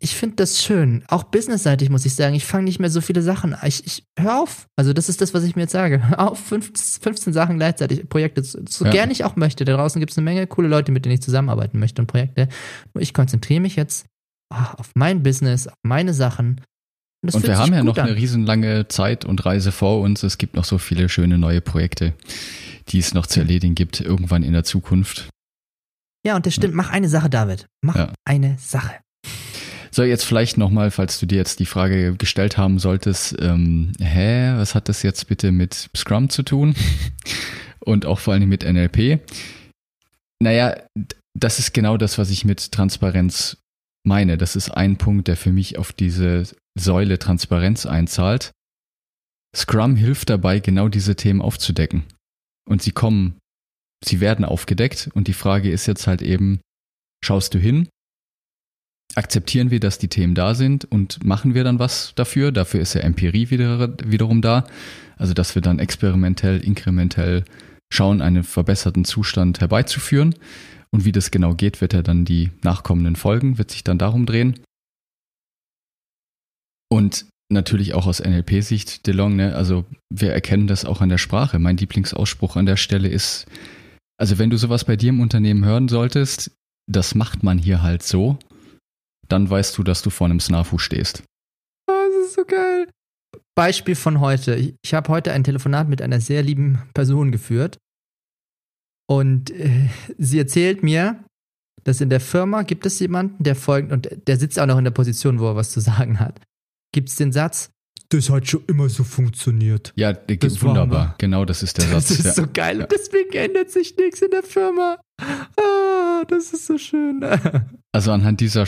ich 0.00 0.14
finde 0.14 0.36
das 0.36 0.62
schön. 0.62 1.04
Auch 1.08 1.24
businessseitig 1.24 1.90
muss 1.90 2.06
ich 2.06 2.14
sagen, 2.14 2.34
ich 2.34 2.44
fange 2.44 2.64
nicht 2.64 2.78
mehr 2.78 2.90
so 2.90 3.00
viele 3.00 3.22
Sachen. 3.22 3.56
Ich, 3.64 3.84
ich 3.84 4.04
hör 4.18 4.42
auf. 4.42 4.68
Also 4.76 4.92
das 4.92 5.08
ist 5.08 5.20
das, 5.20 5.34
was 5.34 5.44
ich 5.44 5.56
mir 5.56 5.62
jetzt 5.62 5.72
sage. 5.72 6.08
Hör 6.08 6.32
auf 6.32 6.38
15, 6.38 7.02
15 7.02 7.32
Sachen 7.32 7.56
gleichzeitig, 7.56 8.08
Projekte, 8.08 8.42
so 8.42 8.84
ja. 8.84 8.90
gerne 8.90 9.12
ich 9.12 9.24
auch 9.24 9.36
möchte. 9.36 9.64
Da 9.64 9.74
draußen 9.74 9.98
gibt 9.98 10.12
es 10.12 10.18
eine 10.18 10.24
Menge 10.24 10.46
coole 10.46 10.68
Leute, 10.68 10.92
mit 10.92 11.04
denen 11.04 11.14
ich 11.14 11.22
zusammenarbeiten 11.22 11.78
möchte 11.78 12.00
und 12.00 12.06
Projekte. 12.06 12.48
Nur 12.94 13.02
ich 13.02 13.12
konzentriere 13.12 13.60
mich 13.60 13.76
jetzt 13.76 14.06
oh, 14.52 14.56
auf 14.76 14.90
mein 14.94 15.22
Business, 15.22 15.66
auf 15.66 15.74
meine 15.82 16.14
Sachen. 16.14 16.60
Und, 17.22 17.34
und 17.34 17.46
wir 17.46 17.58
haben 17.58 17.72
ja 17.72 17.82
noch 17.82 17.96
an. 17.98 18.06
eine 18.06 18.16
riesenlange 18.16 18.86
Zeit 18.88 19.24
und 19.24 19.44
Reise 19.44 19.72
vor 19.72 20.00
uns. 20.00 20.22
Es 20.22 20.38
gibt 20.38 20.54
noch 20.54 20.64
so 20.64 20.78
viele 20.78 21.08
schöne 21.08 21.38
neue 21.38 21.60
Projekte, 21.60 22.14
die 22.88 23.00
es 23.00 23.14
noch 23.14 23.26
zu 23.26 23.40
erledigen 23.40 23.74
gibt, 23.74 24.00
irgendwann 24.00 24.44
in 24.44 24.52
der 24.52 24.62
Zukunft. 24.62 25.28
Ja, 26.24 26.36
und 26.36 26.46
das 26.46 26.54
stimmt. 26.54 26.74
Mach 26.74 26.90
eine 26.90 27.08
Sache, 27.08 27.28
David. 27.28 27.66
Mach 27.82 27.96
ja. 27.96 28.12
eine 28.24 28.56
Sache. 28.58 28.94
So, 29.90 30.02
jetzt 30.02 30.24
vielleicht 30.24 30.58
nochmal, 30.58 30.90
falls 30.90 31.18
du 31.18 31.26
dir 31.26 31.36
jetzt 31.36 31.60
die 31.60 31.66
Frage 31.66 32.14
gestellt 32.16 32.58
haben 32.58 32.78
solltest, 32.78 33.36
ähm, 33.40 33.92
hä, 33.98 34.52
was 34.56 34.74
hat 34.74 34.88
das 34.88 35.02
jetzt 35.02 35.28
bitte 35.28 35.52
mit 35.52 35.90
Scrum 35.96 36.28
zu 36.28 36.42
tun? 36.42 36.74
Und 37.80 38.04
auch 38.04 38.18
vor 38.18 38.34
allem 38.34 38.48
mit 38.48 38.64
NLP. 38.64 39.20
Naja, 40.42 40.76
das 41.34 41.58
ist 41.58 41.72
genau 41.72 41.96
das, 41.96 42.18
was 42.18 42.30
ich 42.30 42.44
mit 42.44 42.72
Transparenz 42.72 43.56
meine. 44.04 44.36
Das 44.36 44.56
ist 44.56 44.70
ein 44.70 44.98
Punkt, 44.98 45.28
der 45.28 45.36
für 45.36 45.52
mich 45.52 45.78
auf 45.78 45.92
diese 45.92 46.44
Säule 46.78 47.18
Transparenz 47.18 47.86
einzahlt. 47.86 48.52
Scrum 49.56 49.96
hilft 49.96 50.28
dabei, 50.28 50.60
genau 50.60 50.88
diese 50.88 51.16
Themen 51.16 51.40
aufzudecken. 51.40 52.04
Und 52.68 52.82
sie 52.82 52.92
kommen, 52.92 53.38
sie 54.04 54.20
werden 54.20 54.44
aufgedeckt. 54.44 55.08
Und 55.14 55.28
die 55.28 55.32
Frage 55.32 55.70
ist 55.70 55.86
jetzt 55.86 56.06
halt 56.06 56.20
eben, 56.20 56.60
schaust 57.24 57.54
du 57.54 57.58
hin 57.58 57.88
akzeptieren 59.18 59.70
wir, 59.72 59.80
dass 59.80 59.98
die 59.98 60.08
Themen 60.08 60.34
da 60.34 60.54
sind 60.54 60.84
und 60.84 61.24
machen 61.24 61.54
wir 61.54 61.64
dann 61.64 61.80
was 61.80 62.12
dafür. 62.14 62.52
Dafür 62.52 62.80
ist 62.80 62.94
ja 62.94 63.00
Empirie 63.00 63.50
wieder, 63.50 63.92
wiederum 64.04 64.40
da. 64.40 64.64
Also, 65.16 65.34
dass 65.34 65.56
wir 65.56 65.60
dann 65.60 65.80
experimentell, 65.80 66.60
inkrementell 66.60 67.44
schauen, 67.92 68.22
einen 68.22 68.44
verbesserten 68.44 69.04
Zustand 69.04 69.60
herbeizuführen. 69.60 70.36
Und 70.90 71.04
wie 71.04 71.12
das 71.12 71.32
genau 71.32 71.54
geht, 71.54 71.80
wird 71.80 71.92
ja 71.92 72.02
dann 72.02 72.24
die 72.24 72.50
nachkommenden 72.62 73.16
Folgen, 73.16 73.58
wird 73.58 73.72
sich 73.72 73.82
dann 73.82 73.98
darum 73.98 74.24
drehen. 74.24 74.60
Und 76.88 77.26
natürlich 77.50 77.94
auch 77.94 78.06
aus 78.06 78.20
NLP-Sicht, 78.20 79.06
DeLong, 79.06 79.34
ne? 79.34 79.54
also 79.54 79.84
wir 80.10 80.32
erkennen 80.32 80.68
das 80.68 80.84
auch 80.84 81.00
an 81.00 81.08
der 81.08 81.18
Sprache. 81.18 81.58
Mein 81.58 81.76
Lieblingsausspruch 81.76 82.56
an 82.56 82.66
der 82.66 82.76
Stelle 82.76 83.08
ist, 83.08 83.46
also 84.16 84.38
wenn 84.38 84.50
du 84.50 84.56
sowas 84.56 84.84
bei 84.84 84.96
dir 84.96 85.10
im 85.10 85.20
Unternehmen 85.20 85.64
hören 85.64 85.88
solltest, 85.88 86.52
das 86.90 87.14
macht 87.14 87.42
man 87.42 87.58
hier 87.58 87.82
halt 87.82 88.02
so, 88.02 88.38
dann 89.28 89.48
weißt 89.48 89.76
du, 89.76 89.82
dass 89.82 90.02
du 90.02 90.10
vor 90.10 90.26
einem 90.26 90.40
Snafu 90.40 90.78
stehst. 90.78 91.22
Oh, 91.86 91.92
das 91.92 92.26
ist 92.26 92.34
so 92.34 92.44
geil. 92.44 92.88
Beispiel 93.54 93.94
von 93.94 94.20
heute. 94.20 94.74
Ich 94.82 94.94
habe 94.94 95.08
heute 95.08 95.32
ein 95.32 95.44
Telefonat 95.44 95.88
mit 95.88 96.02
einer 96.02 96.20
sehr 96.20 96.42
lieben 96.42 96.82
Person 96.94 97.32
geführt. 97.32 97.78
Und 99.10 99.50
äh, 99.50 99.88
sie 100.18 100.38
erzählt 100.38 100.82
mir, 100.82 101.24
dass 101.84 102.00
in 102.00 102.10
der 102.10 102.20
Firma 102.20 102.62
gibt 102.62 102.86
es 102.86 102.98
jemanden, 102.98 103.42
der 103.42 103.56
folgt, 103.56 103.92
und 103.92 104.08
der 104.26 104.36
sitzt 104.36 104.58
auch 104.58 104.66
noch 104.66 104.78
in 104.78 104.84
der 104.84 104.90
Position, 104.90 105.38
wo 105.38 105.46
er 105.46 105.56
was 105.56 105.70
zu 105.70 105.80
sagen 105.80 106.20
hat. 106.20 106.40
Gibt 106.92 107.08
es 107.08 107.16
den 107.16 107.32
Satz, 107.32 107.70
das 108.10 108.30
hat 108.30 108.48
schon 108.48 108.64
immer 108.66 108.88
so 108.88 109.04
funktioniert. 109.04 109.92
Ja, 109.94 110.12
das 110.12 110.62
wunderbar. 110.62 111.14
Genau, 111.18 111.44
das 111.44 111.62
ist 111.62 111.76
der 111.78 111.86
das 111.86 112.08
Satz. 112.08 112.08
Das 112.08 112.18
ist 112.18 112.24
ja. 112.24 112.32
so 112.44 112.50
geil 112.52 112.80
und 112.80 112.90
deswegen 112.90 113.32
ändert 113.32 113.70
sich 113.70 113.96
nichts 113.96 114.22
in 114.22 114.30
der 114.30 114.42
Firma. 114.42 114.98
Ah, 115.20 116.24
das 116.28 116.52
ist 116.52 116.66
so 116.66 116.78
schön. 116.78 117.24
Also 117.92 118.12
anhand 118.12 118.40
dieser 118.40 118.64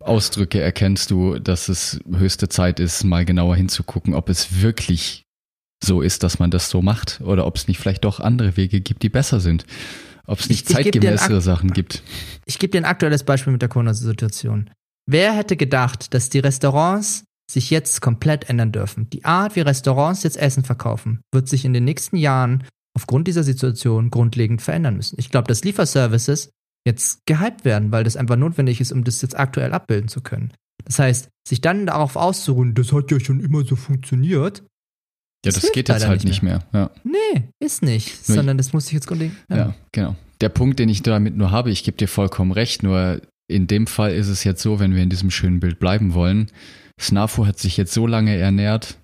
Ausdrücke 0.00 0.60
erkennst 0.60 1.10
du, 1.10 1.38
dass 1.38 1.68
es 1.68 2.00
höchste 2.10 2.48
Zeit 2.48 2.80
ist, 2.80 3.04
mal 3.04 3.24
genauer 3.24 3.56
hinzugucken, 3.56 4.14
ob 4.14 4.28
es 4.28 4.62
wirklich 4.62 5.24
so 5.82 6.02
ist, 6.02 6.22
dass 6.22 6.38
man 6.38 6.50
das 6.50 6.70
so 6.70 6.82
macht 6.82 7.20
oder 7.22 7.46
ob 7.46 7.56
es 7.56 7.68
nicht 7.68 7.78
vielleicht 7.78 8.04
doch 8.04 8.20
andere 8.20 8.56
Wege 8.56 8.80
gibt, 8.80 9.02
die 9.02 9.08
besser 9.08 9.40
sind. 9.40 9.66
Ob 10.26 10.38
es 10.38 10.48
nicht 10.48 10.68
ich, 10.70 10.76
zeitgemäßere 10.76 11.40
Sachen 11.40 11.72
gibt. 11.72 12.02
Ich 12.46 12.58
gebe 12.58 12.70
dir 12.70 12.78
ein 12.78 12.84
aktuelles 12.84 13.24
Beispiel 13.24 13.52
mit 13.52 13.62
der 13.62 13.68
Corona-Situation. 13.68 14.70
Wer 15.06 15.32
hätte 15.32 15.56
gedacht, 15.56 16.14
dass 16.14 16.30
die 16.30 16.38
Restaurants 16.38 17.24
sich 17.50 17.70
jetzt 17.70 18.00
komplett 18.00 18.48
ändern 18.48 18.70
dürfen. 18.70 19.10
Die 19.10 19.24
Art, 19.24 19.56
wie 19.56 19.60
Restaurants 19.60 20.22
jetzt 20.22 20.36
Essen 20.36 20.62
verkaufen, 20.62 21.20
wird 21.32 21.48
sich 21.48 21.64
in 21.64 21.72
den 21.72 21.84
nächsten 21.84 22.16
Jahren 22.16 22.64
aufgrund 22.96 23.28
dieser 23.28 23.44
Situation 23.44 24.10
grundlegend 24.10 24.62
verändern 24.62 24.96
müssen. 24.96 25.16
Ich 25.18 25.30
glaube, 25.30 25.48
dass 25.48 25.64
Lieferservices 25.64 26.50
jetzt 26.86 27.20
gehypt 27.26 27.64
werden, 27.64 27.92
weil 27.92 28.04
das 28.04 28.16
einfach 28.16 28.36
notwendig 28.36 28.80
ist, 28.80 28.92
um 28.92 29.04
das 29.04 29.22
jetzt 29.22 29.38
aktuell 29.38 29.72
abbilden 29.72 30.08
zu 30.08 30.22
können. 30.22 30.52
Das 30.84 30.98
heißt, 30.98 31.28
sich 31.46 31.60
dann 31.60 31.86
darauf 31.86 32.16
auszuruhen, 32.16 32.74
das 32.74 32.92
hat 32.92 33.10
ja 33.10 33.20
schon 33.20 33.40
immer 33.40 33.64
so 33.64 33.76
funktioniert. 33.76 34.62
Ja, 35.44 35.52
das, 35.52 35.60
das 35.60 35.72
geht 35.72 35.88
jetzt 35.88 36.06
halt 36.06 36.24
nicht 36.24 36.42
mehr. 36.42 36.62
mehr. 36.72 36.80
Ja. 36.82 36.90
Nee, 37.04 37.48
ist 37.60 37.82
nicht, 37.82 38.28
nur 38.28 38.36
sondern 38.36 38.58
das 38.58 38.72
muss 38.72 38.84
sich 38.84 38.94
jetzt 38.94 39.06
grundlegend. 39.06 39.36
Ja. 39.48 39.56
ja, 39.56 39.74
genau. 39.92 40.16
Der 40.40 40.48
Punkt, 40.48 40.78
den 40.78 40.88
ich 40.88 41.02
damit 41.02 41.36
nur 41.36 41.50
habe, 41.50 41.70
ich 41.70 41.84
gebe 41.84 41.96
dir 41.96 42.08
vollkommen 42.08 42.52
recht, 42.52 42.82
nur 42.82 43.20
in 43.46 43.66
dem 43.66 43.86
Fall 43.86 44.14
ist 44.14 44.28
es 44.28 44.44
jetzt 44.44 44.62
so, 44.62 44.80
wenn 44.80 44.94
wir 44.94 45.02
in 45.02 45.10
diesem 45.10 45.30
schönen 45.30 45.60
Bild 45.60 45.78
bleiben 45.78 46.14
wollen, 46.14 46.50
Snafu 47.00 47.46
hat 47.46 47.58
sich 47.58 47.76
jetzt 47.76 47.92
so 47.92 48.06
lange 48.06 48.36
ernährt 48.36 48.98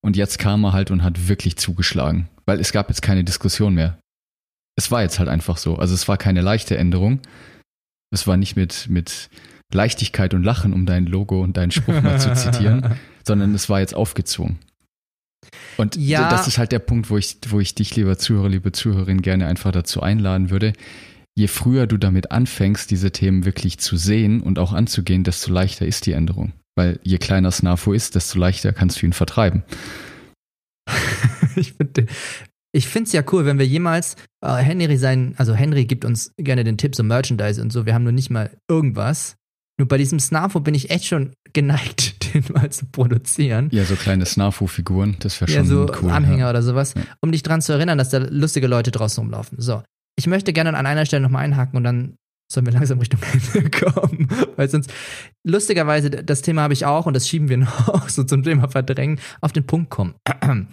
und 0.00 0.16
jetzt 0.16 0.38
kam 0.38 0.64
er 0.64 0.72
halt 0.72 0.90
und 0.90 1.02
hat 1.02 1.28
wirklich 1.28 1.56
zugeschlagen, 1.56 2.28
weil 2.46 2.60
es 2.60 2.72
gab 2.72 2.88
jetzt 2.88 3.02
keine 3.02 3.24
Diskussion 3.24 3.74
mehr. 3.74 3.98
Es 4.76 4.90
war 4.90 5.02
jetzt 5.02 5.18
halt 5.18 5.28
einfach 5.28 5.56
so. 5.56 5.76
Also 5.76 5.94
es 5.94 6.08
war 6.08 6.16
keine 6.16 6.40
leichte 6.40 6.76
Änderung. 6.76 7.20
Es 8.12 8.26
war 8.26 8.36
nicht 8.36 8.56
mit, 8.56 8.88
mit 8.88 9.28
Leichtigkeit 9.72 10.34
und 10.34 10.42
Lachen, 10.42 10.72
um 10.72 10.86
dein 10.86 11.06
Logo 11.06 11.42
und 11.42 11.56
deinen 11.56 11.70
Spruch 11.70 12.00
mal 12.02 12.20
zu 12.20 12.32
zitieren, 12.34 12.96
sondern 13.26 13.54
es 13.54 13.68
war 13.68 13.80
jetzt 13.80 13.94
aufgezwungen. 13.94 14.58
Und 15.76 15.96
ja. 15.96 16.30
das 16.30 16.46
ist 16.46 16.58
halt 16.58 16.72
der 16.72 16.78
Punkt, 16.78 17.10
wo 17.10 17.18
ich, 17.18 17.36
wo 17.48 17.60
ich 17.60 17.74
dich, 17.74 17.94
lieber 17.96 18.16
Zuhörer, 18.16 18.48
liebe 18.48 18.72
Zuhörerin, 18.72 19.22
gerne 19.22 19.46
einfach 19.46 19.72
dazu 19.72 20.02
einladen 20.02 20.50
würde. 20.50 20.72
Je 21.36 21.48
früher 21.48 21.86
du 21.86 21.96
damit 21.98 22.30
anfängst, 22.30 22.90
diese 22.90 23.10
Themen 23.10 23.44
wirklich 23.44 23.78
zu 23.78 23.96
sehen 23.96 24.40
und 24.40 24.58
auch 24.58 24.72
anzugehen, 24.72 25.24
desto 25.24 25.52
leichter 25.52 25.86
ist 25.86 26.06
die 26.06 26.12
Änderung. 26.12 26.52
Weil 26.76 27.00
je 27.02 27.18
kleiner 27.18 27.50
Snafu 27.50 27.92
ist, 27.92 28.14
desto 28.14 28.38
leichter 28.38 28.72
kannst 28.72 29.02
du 29.02 29.06
ihn 29.06 29.12
vertreiben. 29.12 29.64
ich 31.56 31.72
finde 31.72 32.06
ich 32.74 32.88
finde 32.88 33.06
es 33.06 33.12
ja 33.12 33.22
cool, 33.30 33.46
wenn 33.46 33.58
wir 33.58 33.66
jemals 33.66 34.16
äh, 34.44 34.56
Henry 34.56 34.96
sein, 34.96 35.34
also 35.36 35.54
Henry 35.54 35.84
gibt 35.84 36.04
uns 36.04 36.32
gerne 36.36 36.64
den 36.64 36.76
Tipp, 36.76 36.96
so 36.96 37.04
Merchandise 37.04 37.62
und 37.62 37.72
so, 37.72 37.86
wir 37.86 37.94
haben 37.94 38.02
nur 38.02 38.12
nicht 38.12 38.30
mal 38.30 38.50
irgendwas. 38.68 39.36
Nur 39.78 39.86
bei 39.86 39.96
diesem 39.96 40.18
Snafu 40.18 40.60
bin 40.60 40.74
ich 40.74 40.90
echt 40.90 41.06
schon 41.06 41.34
geneigt, 41.52 42.24
den 42.34 42.44
mal 42.52 42.70
zu 42.70 42.86
produzieren. 42.86 43.68
Ja, 43.72 43.84
so 43.84 43.94
kleine 43.94 44.26
Snafu-Figuren, 44.26 45.16
das 45.20 45.40
wäre 45.40 45.50
schon 45.50 45.62
ja, 45.62 45.64
so 45.64 45.86
cool. 46.02 46.10
Anhänger 46.10 46.46
ja. 46.46 46.50
oder 46.50 46.62
sowas, 46.62 46.94
um 47.20 47.30
dich 47.30 47.44
dran 47.44 47.62
zu 47.62 47.72
erinnern, 47.72 47.96
dass 47.96 48.10
da 48.10 48.18
lustige 48.18 48.66
Leute 48.66 48.90
draußen 48.90 49.22
rumlaufen. 49.22 49.60
So. 49.60 49.82
Ich 50.16 50.26
möchte 50.26 50.52
gerne 50.52 50.76
an 50.76 50.86
einer 50.86 51.06
Stelle 51.06 51.22
nochmal 51.22 51.44
einhaken 51.44 51.76
und 51.76 51.84
dann 51.84 52.16
sollen 52.50 52.66
wir 52.66 52.72
langsam 52.72 52.98
Richtung 52.98 53.20
Ende 53.32 53.70
kommen. 53.78 54.28
Weil 54.56 54.68
sonst, 54.68 54.92
lustigerweise, 55.46 56.10
das 56.10 56.42
Thema 56.42 56.62
habe 56.62 56.74
ich 56.74 56.84
auch 56.84 57.06
und 57.06 57.14
das 57.14 57.28
schieben 57.28 57.48
wir 57.48 57.56
noch 57.58 58.08
so 58.08 58.24
zum 58.24 58.42
Thema 58.42 58.68
Verdrängen, 58.68 59.20
auf 59.40 59.52
den 59.52 59.66
Punkt 59.66 59.90
kommen. 59.90 60.14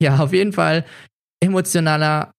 ja, 0.00 0.18
auf 0.18 0.32
jeden 0.32 0.52
Fall 0.52 0.84
emotionaler. 1.42 2.32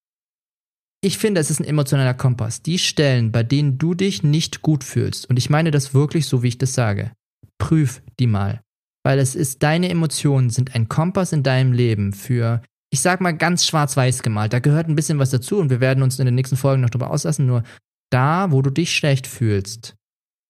Ich 1.02 1.18
finde, 1.18 1.40
es 1.40 1.52
ist 1.52 1.60
ein 1.60 1.66
emotionaler 1.66 2.16
Kompass. 2.16 2.64
Die 2.64 2.80
Stellen, 2.80 3.32
bei 3.32 3.44
denen 3.44 3.78
du 3.78 3.94
dich 3.94 4.24
nicht 4.24 4.62
gut 4.62 4.84
fühlst, 4.84 5.30
und 5.30 5.38
ich 5.38 5.50
meine 5.50 5.70
das 5.72 5.94
wirklich 5.94 6.26
so, 6.26 6.42
wie 6.42 6.48
ich 6.48 6.58
das 6.58 6.74
sage, 6.74 7.12
prüf 7.60 8.02
die 8.20 8.28
mal. 8.28 8.62
Weil 9.06 9.20
es 9.20 9.36
ist, 9.36 9.62
deine 9.62 9.90
Emotionen 9.90 10.50
sind 10.50 10.74
ein 10.74 10.90
Kompass 10.90 11.32
in 11.32 11.44
deinem 11.44 11.74
Leben 11.74 12.12
für, 12.12 12.64
ich 12.92 13.02
sag 13.02 13.22
mal, 13.22 13.34
ganz 13.38 13.68
schwarz-weiß 13.68 14.24
gemalt. 14.24 14.52
Da 14.52 14.58
gehört 14.58 14.88
ein 14.88 14.96
bisschen 14.96 15.20
was 15.20 15.30
dazu 15.30 15.60
und 15.60 15.70
wir 15.70 15.80
werden 15.80 16.02
uns 16.02 16.18
in 16.18 16.26
den 16.26 16.34
nächsten 16.34 16.58
Folgen 16.58 16.82
noch 16.82 16.90
darüber 16.90 17.12
auslassen. 17.12 17.46
Nur 17.46 17.62
da, 18.16 18.52
wo 18.52 18.62
du 18.62 18.70
dich 18.70 18.96
schlecht 18.96 19.28
fühlst, 19.28 19.96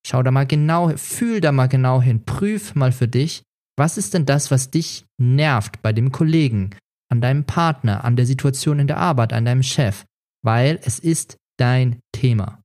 schau 0.06 0.22
da 0.22 0.30
mal 0.30 0.46
genau, 0.46 0.96
fühl 0.96 1.40
da 1.40 1.50
mal 1.50 1.66
genau 1.66 2.00
hin, 2.00 2.24
prüf 2.24 2.76
mal 2.76 2.92
für 2.92 3.08
dich, 3.08 3.42
was 3.76 3.98
ist 3.98 4.14
denn 4.14 4.24
das, 4.24 4.52
was 4.52 4.70
dich 4.70 5.04
nervt 5.20 5.82
bei 5.82 5.92
dem 5.92 6.12
Kollegen, 6.12 6.70
an 7.10 7.20
deinem 7.20 7.44
Partner, 7.44 8.04
an 8.04 8.14
der 8.14 8.24
Situation 8.24 8.78
in 8.78 8.86
der 8.86 8.98
Arbeit, 8.98 9.32
an 9.32 9.44
deinem 9.44 9.64
Chef, 9.64 10.04
weil 10.44 10.78
es 10.84 11.00
ist 11.00 11.36
dein 11.58 11.98
Thema. 12.12 12.62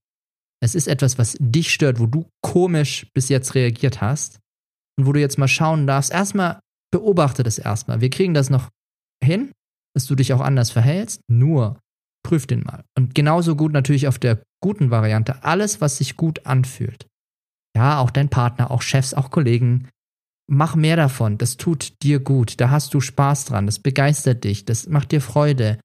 Es 0.64 0.76
ist 0.76 0.88
etwas, 0.88 1.18
was 1.18 1.36
dich 1.40 1.74
stört, 1.74 2.00
wo 2.00 2.06
du 2.06 2.30
komisch 2.44 3.08
bis 3.16 3.30
jetzt 3.30 3.56
reagiert 3.56 4.02
hast 4.02 4.40
und 5.00 5.08
wo 5.08 5.14
du 5.14 5.20
jetzt 5.20 5.40
mal 5.40 5.48
schauen 5.48 5.88
darfst. 5.88 6.12
Erstmal 6.12 6.60
beobachte 6.92 7.42
das 7.42 7.58
erstmal. 7.58 8.02
Wir 8.02 8.12
kriegen 8.12 8.36
das 8.36 8.52
noch 8.52 8.70
hin, 9.24 9.52
dass 9.96 10.06
du 10.06 10.14
dich 10.14 10.32
auch 10.34 10.42
anders 10.42 10.70
verhältst, 10.70 11.22
nur 11.28 11.80
prüf 12.24 12.48
den 12.48 12.62
mal. 12.64 12.84
Und 12.98 13.16
genauso 13.16 13.56
gut 13.56 13.72
natürlich 13.72 14.08
auf 14.08 14.20
der 14.20 14.42
guten 14.62 14.92
Variante, 14.92 15.44
alles, 15.44 15.82
was 15.82 15.98
sich 15.98 16.18
gut 16.18 16.46
anfühlt. 16.46 17.08
Ja, 17.76 18.00
auch 18.00 18.12
dein 18.12 18.30
Partner, 18.30 18.72
auch 18.72 18.82
Chefs, 18.82 19.14
auch 19.14 19.32
Kollegen. 19.32 19.90
Mach 20.48 20.76
mehr 20.76 20.98
davon, 20.98 21.38
das 21.38 21.58
tut 21.58 22.02
dir 22.04 22.20
gut, 22.20 22.60
da 22.60 22.70
hast 22.70 22.94
du 22.94 23.00
Spaß 23.00 23.46
dran, 23.46 23.66
das 23.66 23.80
begeistert 23.80 24.44
dich, 24.44 24.66
das 24.66 24.88
macht 24.88 25.12
dir 25.12 25.22
Freude. 25.22 25.80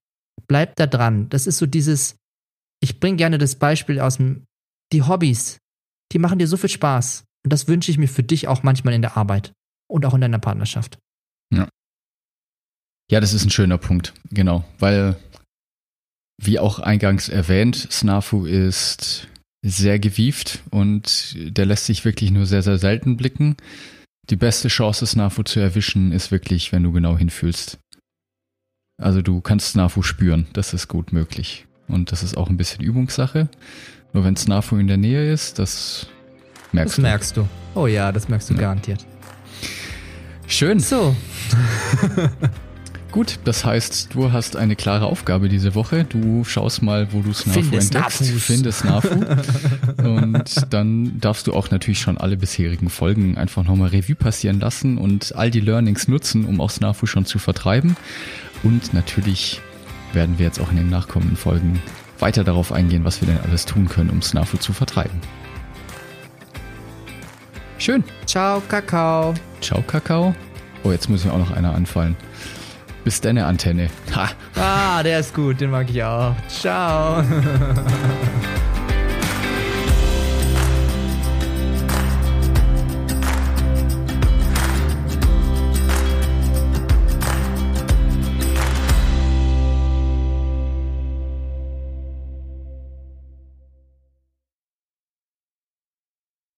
Bleib 0.49 0.77
da 0.77 0.87
dran. 0.87 1.29
Das 1.29 1.46
ist 1.46 1.59
so 1.59 1.66
dieses, 1.66 2.16
ich 2.81 3.01
bringe 3.01 3.16
gerne 3.16 3.38
das 3.38 3.55
Beispiel 3.57 4.01
aus 4.01 4.16
dem, 4.16 4.44
die 4.92 5.03
Hobbys, 5.03 5.59
die 6.12 6.18
machen 6.18 6.38
dir 6.38 6.49
so 6.49 6.57
viel 6.57 6.70
Spaß. 6.70 7.25
Und 7.44 7.53
das 7.53 7.68
wünsche 7.68 7.90
ich 7.90 7.99
mir 7.99 8.09
für 8.09 8.25
dich 8.25 8.49
auch 8.49 8.64
manchmal 8.64 8.94
in 8.94 9.03
der 9.03 9.16
Arbeit 9.16 9.53
und 9.88 10.05
auch 10.05 10.14
in 10.14 10.20
deiner 10.20 10.40
Partnerschaft. 10.40 10.99
Ja. 11.55 11.68
Ja, 13.09 13.20
das 13.20 13.33
ist 13.33 13.44
ein 13.44 13.51
schöner 13.51 13.79
Punkt, 13.79 14.14
genau, 14.31 14.64
weil 14.81 15.16
wie 16.38 16.59
auch 16.59 16.79
eingangs 16.79 17.29
erwähnt, 17.29 17.88
Snafu 17.90 18.46
ist 18.46 19.29
sehr 19.62 19.99
gewieft 19.99 20.62
und 20.70 21.37
der 21.37 21.66
lässt 21.66 21.87
sich 21.87 22.05
wirklich 22.05 22.31
nur 22.31 22.46
sehr, 22.46 22.62
sehr 22.62 22.79
selten 22.79 23.16
blicken. 23.16 23.57
Die 24.29 24.37
beste 24.37 24.68
Chance, 24.68 25.07
Snafu 25.07 25.42
zu 25.42 25.61
erwischen, 25.61 26.12
ist 26.12 26.31
wirklich, 26.31 26.72
wenn 26.72 26.83
du 26.83 26.92
genau 26.92 27.16
hinfühlst. 27.16 27.79
Also 29.01 29.22
du 29.22 29.40
kannst 29.40 29.70
Snafu 29.70 30.03
spüren, 30.03 30.46
das 30.53 30.75
ist 30.75 30.88
gut 30.88 31.12
möglich. 31.12 31.66
Und 31.88 32.12
das 32.12 32.22
ist 32.22 32.37
auch 32.37 32.49
ein 32.49 32.57
bisschen 32.57 32.83
Übungssache. 32.83 33.49
Nur 34.12 34.25
wenn 34.25 34.37
Snafu 34.37 34.77
in 34.77 34.88
der 34.88 34.96
Nähe 34.96 35.33
ist, 35.33 35.59
das 35.59 36.07
merkst 36.72 36.92
das 36.92 36.96
du. 36.96 37.03
Das 37.03 37.11
merkst 37.11 37.37
du. 37.37 37.49
Oh 37.75 37.87
ja, 37.87 38.12
das 38.12 38.29
merkst 38.29 38.51
du 38.51 38.55
ja. 38.55 38.61
garantiert. 38.61 39.07
Schön. 40.46 40.81
So. 40.81 41.14
Gut, 43.16 43.38
das 43.44 43.64
heißt, 43.64 44.12
du 44.12 44.31
hast 44.31 44.57
eine 44.57 44.76
klare 44.76 45.07
Aufgabe 45.07 45.48
diese 45.48 45.74
Woche. 45.74 46.05
Du 46.05 46.44
schaust 46.44 46.83
mal, 46.83 47.14
wo 47.14 47.22
du 47.22 47.33
Snafu 47.33 47.62
Finde 47.62 47.79
entdeckst. 47.79 48.18
Snafus. 48.18 48.44
Finde 48.44 48.72
Snafu. 48.72 49.09
und 50.02 50.66
dann 50.68 51.18
darfst 51.18 51.46
du 51.46 51.55
auch 51.55 51.70
natürlich 51.70 51.98
schon 51.98 52.18
alle 52.18 52.37
bisherigen 52.37 52.90
Folgen 52.90 53.38
einfach 53.38 53.64
nochmal 53.64 53.88
Revue 53.88 54.16
passieren 54.16 54.61
lassen 54.61 54.98
und 54.98 55.35
all 55.35 55.50
die 55.50 55.61
Learnings 55.61 56.09
nutzen, 56.09 56.44
um 56.44 56.61
auch 56.61 56.68
Snafu 56.68 57.07
schon 57.07 57.24
zu 57.24 57.38
vertreiben. 57.38 57.96
Und 58.62 58.92
natürlich 58.92 59.62
werden 60.12 60.38
wir 60.38 60.44
jetzt 60.44 60.61
auch 60.61 60.70
in 60.70 60.76
den 60.76 60.90
nachkommenden 60.90 61.38
Folgen 61.38 61.81
weiter 62.18 62.44
darauf 62.44 62.70
eingehen, 62.70 63.07
was 63.07 63.22
wir 63.22 63.29
denn 63.29 63.40
alles 63.48 63.64
tun 63.64 63.88
können, 63.88 64.11
um 64.11 64.20
Snafu 64.20 64.59
zu 64.59 64.74
vertreiben. 64.74 65.22
Schön. 67.79 68.05
Ciao, 68.26 68.61
Kakao. 68.68 69.33
Ciao, 69.62 69.81
Kakao. 69.81 70.35
Oh, 70.85 70.92
jetzt 70.92 71.09
muss 71.09 71.24
mir 71.24 71.33
auch 71.33 71.38
noch 71.38 71.52
einer 71.52 71.74
anfallen. 71.74 72.14
Bis 73.07 73.21
deine 73.21 73.47
Antenne. 73.47 73.88
Ha. 74.16 74.31
Ah, 74.57 75.01
der 75.05 75.21
ist 75.21 75.33
gut, 75.33 75.61
den 75.61 75.71
mag 75.71 75.88
ich 75.88 76.03
auch. 76.03 76.35
Ciao. 76.49 77.23